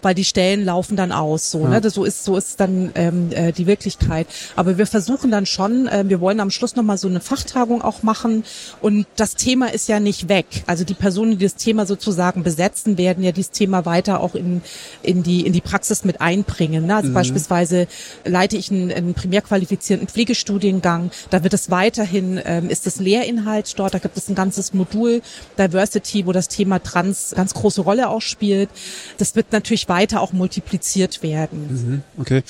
[0.00, 1.50] weil die Stellen laufen dann aus.
[1.50, 1.80] So, ja.
[1.80, 1.90] ne?
[1.90, 4.26] so ist so ist dann ähm, äh, die Wirklichkeit.
[4.56, 8.02] Aber wir versuchen dann schon, äh, wir wollen am Schluss nochmal so eine Fachtagung auch
[8.02, 8.44] machen
[8.80, 10.46] und das Thema ist ja nicht weg.
[10.66, 14.62] Also die Personen, die das Thema sozusagen besetzen, werden ja dieses Thema weiter auch in,
[15.02, 16.86] in, die, in die Praxis mit einbringen.
[16.86, 16.96] Ne?
[16.96, 17.14] Also mhm.
[17.14, 17.86] beispielsweise
[18.24, 21.10] leite ich einen, einen primär qualifizierten Pflegestudiengang.
[21.30, 25.22] Da wird es weiterhin, ähm, ist es Lehrinhalt dort, da gibt es ein ganzes Modul
[25.58, 28.70] Diversity, wo das Thema Trans ganz große Rolle auch spielt.
[29.18, 32.02] Das wird natürlich weiter auch multipliziert werden.
[32.16, 32.20] Mhm.
[32.20, 32.42] Okay.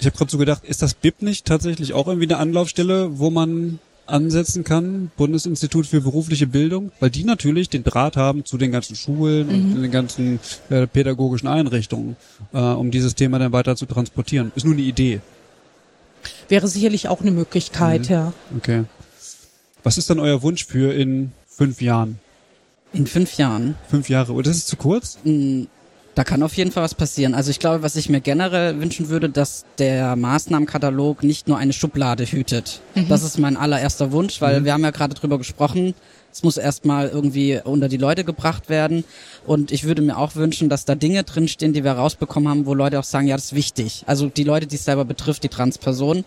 [0.00, 3.30] Ich habe gerade so gedacht, ist das BIP nicht tatsächlich auch irgendwie eine Anlaufstelle, wo
[3.30, 8.72] man ansetzen kann, Bundesinstitut für berufliche Bildung, weil die natürlich den Draht haben zu den
[8.72, 9.74] ganzen Schulen mhm.
[9.74, 10.40] und den ganzen
[10.70, 12.16] äh, pädagogischen Einrichtungen,
[12.52, 14.52] äh, um dieses Thema dann weiter zu transportieren.
[14.54, 15.20] Ist nur eine Idee.
[16.48, 18.12] Wäre sicherlich auch eine Möglichkeit, mhm.
[18.12, 18.32] ja.
[18.56, 18.84] Okay.
[19.82, 22.18] Was ist dann euer Wunsch für in fünf Jahren?
[22.92, 23.76] In fünf Jahren?
[23.88, 24.32] Fünf Jahre.
[24.32, 25.18] Und das ist zu kurz?
[25.24, 25.64] Mm,
[26.18, 27.32] da kann auf jeden Fall was passieren.
[27.32, 31.72] Also ich glaube, was ich mir generell wünschen würde, dass der Maßnahmenkatalog nicht nur eine
[31.72, 32.80] Schublade hütet.
[32.96, 33.06] Mhm.
[33.08, 34.64] Das ist mein allererster Wunsch, weil mhm.
[34.64, 35.94] wir haben ja gerade drüber gesprochen.
[36.32, 39.04] Es muss erstmal irgendwie unter die Leute gebracht werden.
[39.46, 42.74] Und ich würde mir auch wünschen, dass da Dinge drinstehen, die wir rausbekommen haben, wo
[42.74, 44.02] Leute auch sagen, ja, das ist wichtig.
[44.08, 46.24] Also die Leute, die es selber betrifft, die Transperson.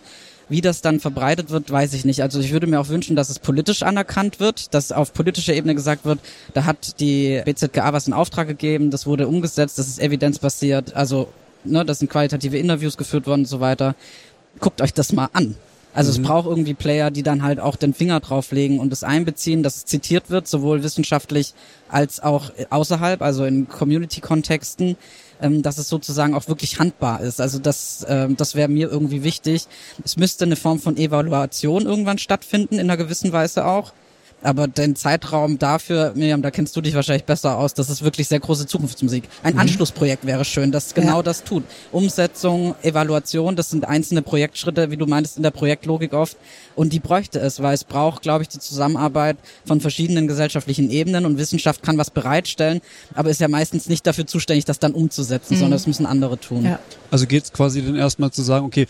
[0.52, 2.22] Wie das dann verbreitet wird, weiß ich nicht.
[2.22, 5.74] Also ich würde mir auch wünschen, dass es politisch anerkannt wird, dass auf politischer Ebene
[5.74, 6.18] gesagt wird,
[6.52, 11.28] da hat die BZGA was in Auftrag gegeben, das wurde umgesetzt, das ist evidenzbasiert, also
[11.64, 13.94] ne, das sind qualitative Interviews geführt worden und so weiter.
[14.60, 15.54] Guckt euch das mal an.
[15.94, 16.22] Also mhm.
[16.22, 19.76] es braucht irgendwie Player, die dann halt auch den Finger drauflegen und es einbeziehen, dass
[19.76, 21.54] es zitiert wird, sowohl wissenschaftlich
[21.88, 24.96] als auch außerhalb, also in Community-Kontexten
[25.42, 27.40] ähm, dass es sozusagen auch wirklich handbar ist.
[27.40, 29.66] Also das, ähm, das wäre mir irgendwie wichtig.
[30.04, 33.92] Es müsste eine Form von Evaluation irgendwann stattfinden, in einer gewissen Weise auch.
[34.42, 38.28] Aber den Zeitraum dafür, Miriam, da kennst du dich wahrscheinlich besser aus, das ist wirklich
[38.28, 39.24] sehr große Zukunftsmusik.
[39.42, 39.60] Ein mhm.
[39.60, 41.22] Anschlussprojekt wäre schön, das genau ja.
[41.22, 41.64] das tut.
[41.92, 46.36] Umsetzung, Evaluation, das sind einzelne Projektschritte, wie du meintest in der Projektlogik oft.
[46.74, 51.24] Und die bräuchte es, weil es braucht, glaube ich, die Zusammenarbeit von verschiedenen gesellschaftlichen Ebenen
[51.26, 52.80] und Wissenschaft kann was bereitstellen,
[53.14, 55.58] aber ist ja meistens nicht dafür zuständig, das dann umzusetzen, mhm.
[55.58, 56.64] sondern das müssen andere tun.
[56.64, 56.78] Ja.
[57.10, 58.86] Also geht es quasi dann erstmal zu sagen, okay,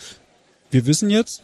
[0.71, 1.43] wir wissen jetzt,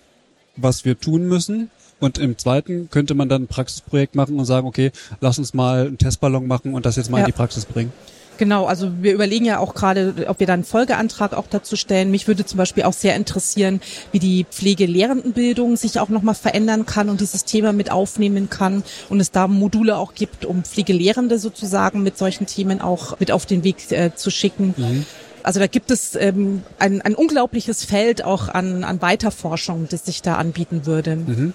[0.55, 4.67] was wir tun müssen, und im zweiten könnte man dann ein Praxisprojekt machen und sagen,
[4.67, 7.25] okay, lass uns mal einen Testballon machen und das jetzt mal ja.
[7.25, 7.91] in die Praxis bringen.
[8.39, 12.09] Genau, also wir überlegen ja auch gerade, ob wir da einen Folgeantrag auch dazu stellen.
[12.09, 13.81] Mich würde zum Beispiel auch sehr interessieren,
[14.13, 19.19] wie die Pflegelehrendenbildung sich auch nochmal verändern kann und dieses Thema mit aufnehmen kann und
[19.19, 23.65] es da Module auch gibt, um Pflegelehrende sozusagen mit solchen Themen auch mit auf den
[23.65, 24.73] Weg äh, zu schicken.
[24.77, 25.05] Mhm.
[25.43, 30.21] Also da gibt es ähm, ein, ein unglaubliches Feld auch an, an Weiterforschung, das sich
[30.21, 31.17] da anbieten würde.
[31.17, 31.53] Mhm.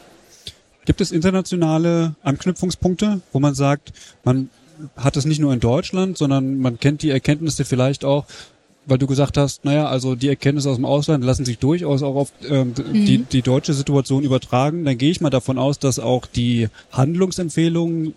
[0.84, 3.92] Gibt es internationale Anknüpfungspunkte, wo man sagt,
[4.24, 4.50] man
[4.96, 8.26] hat es nicht nur in Deutschland, sondern man kennt die Erkenntnisse vielleicht auch,
[8.86, 12.16] weil du gesagt hast, naja, also die Erkenntnisse aus dem Ausland lassen sich durchaus auch
[12.16, 13.06] auf ähm, mhm.
[13.06, 14.84] die, die deutsche Situation übertragen.
[14.84, 18.14] Dann gehe ich mal davon aus, dass auch die Handlungsempfehlungen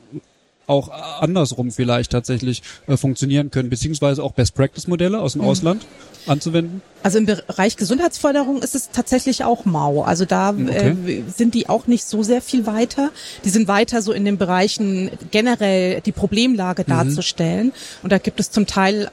[0.67, 0.89] auch
[1.21, 5.47] andersrum vielleicht tatsächlich äh, funktionieren können, beziehungsweise auch Best-Practice-Modelle aus dem mhm.
[5.47, 5.85] Ausland
[6.27, 6.81] anzuwenden?
[7.03, 10.03] Also im Bereich Gesundheitsförderung ist es tatsächlich auch mau.
[10.03, 10.89] Also da mhm, okay.
[11.07, 13.11] äh, sind die auch nicht so sehr viel weiter.
[13.45, 16.91] Die sind weiter so in den Bereichen generell die Problemlage mhm.
[16.91, 17.71] darzustellen.
[18.03, 19.09] Und da gibt es zum Teil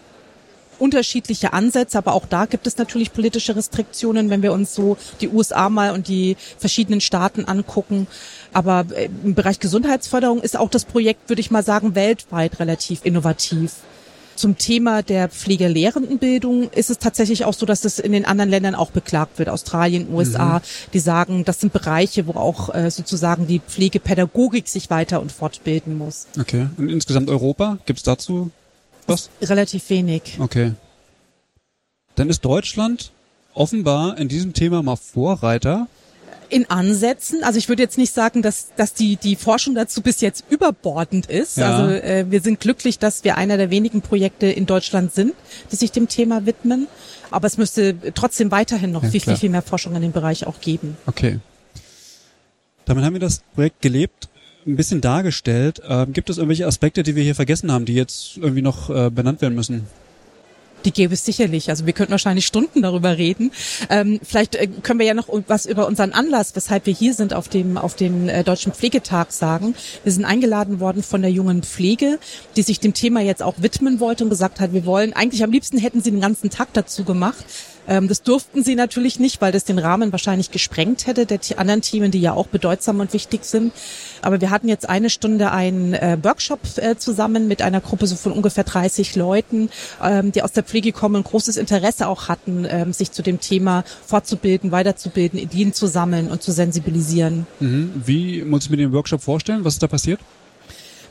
[0.79, 5.29] unterschiedliche Ansätze, aber auch da gibt es natürlich politische Restriktionen, wenn wir uns so die
[5.29, 8.07] USA mal und die verschiedenen Staaten angucken.
[8.53, 13.01] Aber äh, im Bereich Gesundheitsförderung ist auch das Projekt, würde ich mal sagen, weltweit relativ
[13.05, 13.73] innovativ.
[14.37, 18.75] Zum Thema der Pflegelehrendenbildung ist es tatsächlich auch so, dass es in den anderen Ländern
[18.75, 19.49] auch beklagt wird.
[19.49, 20.63] Australien, USA, mhm.
[20.93, 25.97] die sagen, das sind Bereiche, wo auch äh, sozusagen die Pflegepädagogik sich weiter und fortbilden
[25.97, 26.27] muss.
[26.39, 26.67] Okay.
[26.77, 28.51] Und insgesamt Europa, gibt es dazu
[29.07, 29.31] was?
[29.43, 30.37] Relativ wenig.
[30.39, 30.73] Okay.
[32.15, 33.13] Dann ist Deutschland
[33.55, 35.89] offenbar in diesem Thema mal Vorreiter
[36.51, 37.43] in Ansätzen.
[37.43, 41.27] Also ich würde jetzt nicht sagen, dass, dass die, die Forschung dazu bis jetzt überbordend
[41.27, 41.57] ist.
[41.57, 41.77] Ja.
[41.77, 45.35] Also äh, wir sind glücklich, dass wir einer der wenigen Projekte in Deutschland sind,
[45.73, 46.87] die sich dem Thema widmen.
[47.31, 50.47] Aber es müsste trotzdem weiterhin noch ja, viel, viel, viel mehr Forschung in dem Bereich
[50.47, 50.97] auch geben.
[51.07, 51.41] Okay.
[52.85, 54.29] Damit haben wir das Projekt gelebt
[54.67, 55.83] ein bisschen dargestellt.
[55.89, 59.11] Ähm, gibt es irgendwelche Aspekte, die wir hier vergessen haben, die jetzt irgendwie noch äh,
[59.11, 59.87] benannt werden müssen?
[60.85, 61.71] Die gäbe es sicherlich.
[61.71, 63.53] Also wir könnten wahrscheinlich Stunden darüber reden.
[63.89, 67.33] Ähm, vielleicht äh, können wir ja noch was über unseren Anlass, weshalb wir hier sind,
[67.33, 69.75] auf dem auf dem äh, Deutschen Pflegetag sagen.
[70.03, 72.19] Wir sind eingeladen worden von der jungen Pflege,
[72.57, 75.51] die sich dem Thema jetzt auch widmen wollte und gesagt hat, wir wollen eigentlich am
[75.51, 77.45] liebsten hätten sie den ganzen Tag dazu gemacht.
[77.89, 81.83] Ähm, das durften sie natürlich nicht, weil das den Rahmen wahrscheinlich gesprengt hätte der anderen
[81.83, 83.73] Themen, die ja auch bedeutsam und wichtig sind.
[84.23, 88.17] Aber wir hatten jetzt eine Stunde einen äh, Workshop äh, zusammen mit einer Gruppe so
[88.17, 89.69] von ungefähr 30 Leuten,
[90.03, 93.41] ähm, die aus der Pflege kommen und großes Interesse auch hatten, ähm, sich zu dem
[93.41, 97.47] Thema fortzubilden, weiterzubilden, Ideen zu sammeln und zu sensibilisieren.
[97.61, 97.93] Mhm.
[98.05, 99.65] Wie muss ich mir den Workshop vorstellen?
[99.65, 100.21] Was ist da passiert?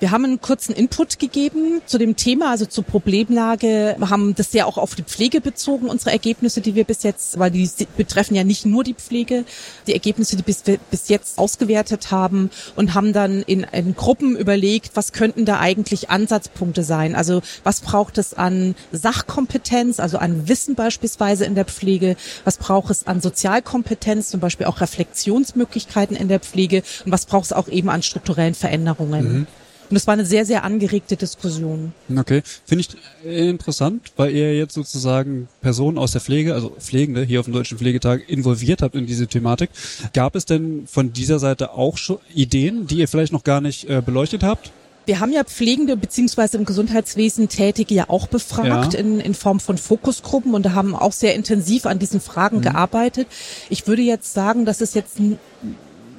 [0.04, 4.52] Wir haben einen kurzen Input gegeben zu dem Thema, also zur Problemlage, wir haben das
[4.52, 8.36] ja auch auf die Pflege bezogen, unsere Ergebnisse, die wir bis jetzt, weil die betreffen
[8.36, 9.46] ja nicht nur die Pflege,
[9.88, 14.92] die Ergebnisse, die bis, bis jetzt ausgewertet haben und haben dann in, in Gruppen überlegt,
[14.96, 17.16] was könnten da eigentlich Ansatzpunkte sein?
[17.16, 22.18] Also was braucht es an Sachkompetenz, also an Wissen beispielsweise in der Pflege?
[22.44, 26.84] Was braucht es an Sozialkompetenz, zum Beispiel auch Reflexionsmöglichkeiten in der Pflege?
[27.06, 29.34] Und was braucht es auch eben an strukturellen Veränderungen?
[29.34, 29.48] Mhm.
[29.90, 31.94] Und es war eine sehr, sehr angeregte Diskussion.
[32.16, 37.40] Okay, finde ich interessant, weil ihr jetzt sozusagen Personen aus der Pflege, also Pflegende hier
[37.40, 39.70] auf dem Deutschen Pflegetag involviert habt in diese Thematik.
[40.14, 43.90] Gab es denn von dieser Seite auch schon Ideen, die ihr vielleicht noch gar nicht
[43.90, 44.72] äh, beleuchtet habt?
[45.06, 49.00] Wir haben ja Pflegende beziehungsweise im Gesundheitswesen Tätige ja auch befragt ja.
[49.00, 52.62] In, in Form von Fokusgruppen und da haben auch sehr intensiv an diesen Fragen mhm.
[52.62, 53.28] gearbeitet.
[53.70, 55.18] Ich würde jetzt sagen, dass es jetzt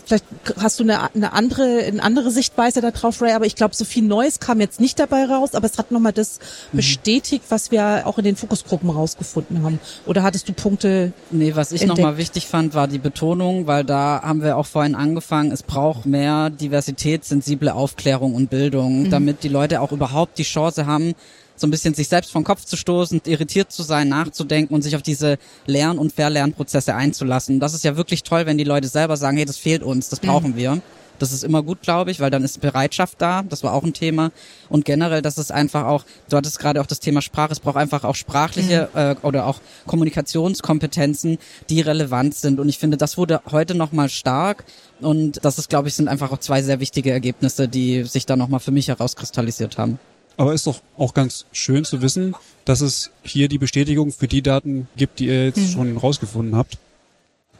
[0.04, 0.24] Vielleicht
[0.58, 4.02] hast du eine, eine andere, eine andere Sichtweise darauf, Ray, aber ich glaube, so viel
[4.02, 6.38] Neues kam jetzt nicht dabei raus, aber es hat nochmal das
[6.72, 6.76] mhm.
[6.76, 9.80] bestätigt, was wir auch in den Fokusgruppen rausgefunden haben.
[10.06, 11.12] Oder hattest du Punkte?
[11.30, 14.94] Nee, was ich nochmal wichtig fand, war die Betonung, weil da haben wir auch vorhin
[14.94, 19.10] angefangen, es braucht mehr Diversität, sensible Aufklärung und Bildung, mhm.
[19.10, 21.14] damit die Leute auch überhaupt die Chance haben,
[21.56, 24.96] so ein bisschen sich selbst vom Kopf zu stoßen, irritiert zu sein, nachzudenken und sich
[24.96, 27.60] auf diese Lern- und Verlernprozesse einzulassen.
[27.60, 30.20] Das ist ja wirklich toll, wenn die Leute selber sagen, hey, das fehlt uns, das
[30.20, 30.56] brauchen mhm.
[30.56, 30.82] wir.
[31.18, 33.42] Das ist immer gut, glaube ich, weil dann ist Bereitschaft da.
[33.42, 34.32] Das war auch ein Thema.
[34.68, 37.76] Und generell, das ist einfach auch, du hattest gerade auch das Thema Sprache, es braucht
[37.76, 38.98] einfach auch sprachliche mhm.
[38.98, 41.38] äh, oder auch Kommunikationskompetenzen,
[41.70, 42.58] die relevant sind.
[42.58, 44.64] Und ich finde, das wurde heute nochmal stark.
[45.00, 48.36] Und das ist, glaube ich, sind einfach auch zwei sehr wichtige Ergebnisse, die sich da
[48.36, 49.98] nochmal für mich herauskristallisiert haben.
[50.36, 54.42] Aber ist doch auch ganz schön zu wissen, dass es hier die Bestätigung für die
[54.42, 55.68] Daten gibt, die ihr jetzt mhm.
[55.68, 56.78] schon rausgefunden habt.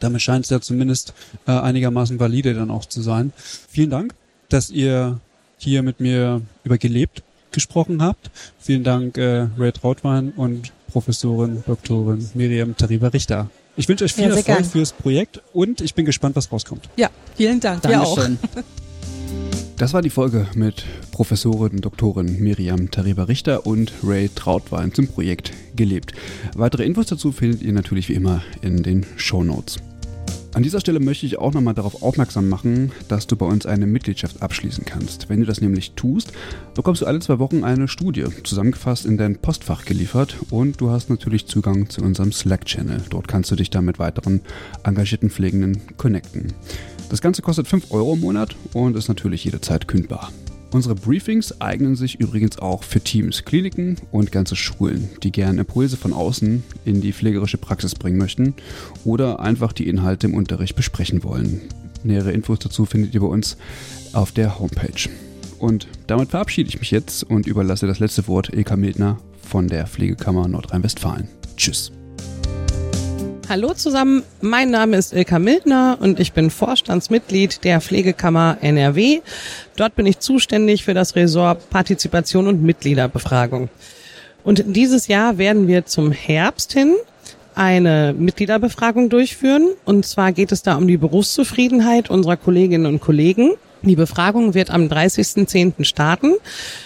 [0.00, 1.14] Damit scheint es ja zumindest
[1.46, 3.32] äh, einigermaßen valide dann auch zu sein.
[3.68, 4.14] Vielen Dank,
[4.48, 5.20] dass ihr
[5.58, 7.22] hier mit mir über gelebt
[7.52, 8.30] gesprochen habt.
[8.58, 13.48] Vielen Dank, äh, Ray Trautwein und Professorin Doktorin Miriam Tariba-Richter.
[13.76, 14.64] Ich wünsche euch viel ja, Erfolg gern.
[14.64, 16.88] fürs Projekt und ich bin gespannt, was rauskommt.
[16.96, 17.82] Ja, vielen Dank.
[17.82, 18.38] Dankeschön.
[18.42, 18.62] Auch.
[19.84, 20.82] Das war die Folge mit
[21.12, 26.14] Professorin Doktorin Miriam Tariba-Richter und Ray Trautwein zum Projekt Gelebt.
[26.56, 29.76] Weitere Infos dazu findet ihr natürlich wie immer in den Show Notes.
[30.54, 33.86] An dieser Stelle möchte ich auch nochmal darauf aufmerksam machen, dass du bei uns eine
[33.86, 35.28] Mitgliedschaft abschließen kannst.
[35.28, 36.32] Wenn du das nämlich tust,
[36.74, 41.10] bekommst du alle zwei Wochen eine Studie zusammengefasst in dein Postfach geliefert und du hast
[41.10, 43.02] natürlich Zugang zu unserem Slack-Channel.
[43.10, 44.40] Dort kannst du dich dann mit weiteren
[44.82, 46.54] engagierten Pflegenden connecten.
[47.14, 50.32] Das Ganze kostet 5 Euro im Monat und ist natürlich jederzeit kündbar.
[50.72, 55.96] Unsere Briefings eignen sich übrigens auch für Teams, Kliniken und ganze Schulen, die gern Impulse
[55.96, 58.54] von außen in die pflegerische Praxis bringen möchten
[59.04, 61.60] oder einfach die Inhalte im Unterricht besprechen wollen.
[62.02, 63.58] Nähere Infos dazu findet ihr bei uns
[64.12, 65.08] auf der Homepage.
[65.60, 69.86] Und damit verabschiede ich mich jetzt und überlasse das letzte Wort Ilka Mildner von der
[69.86, 71.28] Pflegekammer Nordrhein-Westfalen.
[71.56, 71.92] Tschüss.
[73.46, 79.20] Hallo zusammen, mein Name ist Ilka Mildner und ich bin Vorstandsmitglied der Pflegekammer NRW.
[79.76, 83.68] Dort bin ich zuständig für das Ressort Partizipation und Mitgliederbefragung.
[84.44, 86.94] Und dieses Jahr werden wir zum Herbst hin
[87.54, 89.68] eine Mitgliederbefragung durchführen.
[89.84, 93.52] Und zwar geht es da um die Berufszufriedenheit unserer Kolleginnen und Kollegen.
[93.84, 95.84] Die Befragung wird am 30.10.
[95.84, 96.32] starten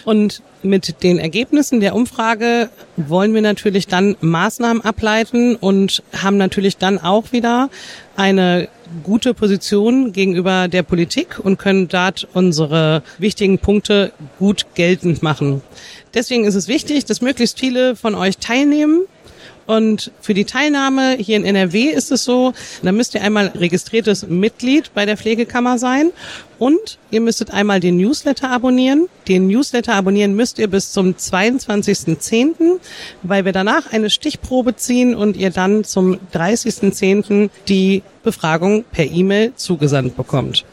[0.05, 6.77] und mit den Ergebnissen der Umfrage wollen wir natürlich dann Maßnahmen ableiten und haben natürlich
[6.77, 7.71] dann auch wieder
[8.17, 8.69] eine
[9.05, 15.63] gute Position gegenüber der Politik und können dort unsere wichtigen Punkte gut geltend machen.
[16.15, 19.03] Deswegen ist es wichtig, dass möglichst viele von euch teilnehmen
[19.69, 24.27] und für die Teilnahme hier in NRW ist es so, da müsst ihr einmal registriertes
[24.27, 26.11] Mitglied bei der Pflegekammer sein
[26.59, 29.11] und ihr müsstet einmal den Newsletter abonnieren.
[29.29, 32.81] Den Newsletter abonnieren müsst ihr bis zum 22.10.,
[33.23, 37.51] weil wir danach eine Stichprobe ziehen und ihr dann zum 30.10.
[37.69, 40.65] die Befragung per E-Mail zugesandt bekommt.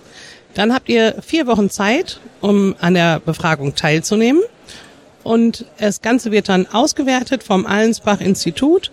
[0.54, 4.42] Dann habt ihr vier Wochen Zeit, um an der Befragung teilzunehmen.
[5.26, 8.92] Und das Ganze wird dann ausgewertet vom Allensbach-Institut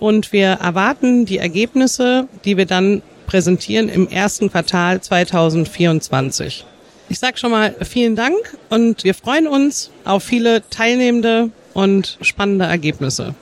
[0.00, 6.64] und wir erwarten die Ergebnisse, die wir dann präsentieren im ersten Quartal 2024.
[7.10, 8.34] Ich sage schon mal vielen Dank
[8.70, 13.34] und wir freuen uns auf viele teilnehmende und spannende Ergebnisse.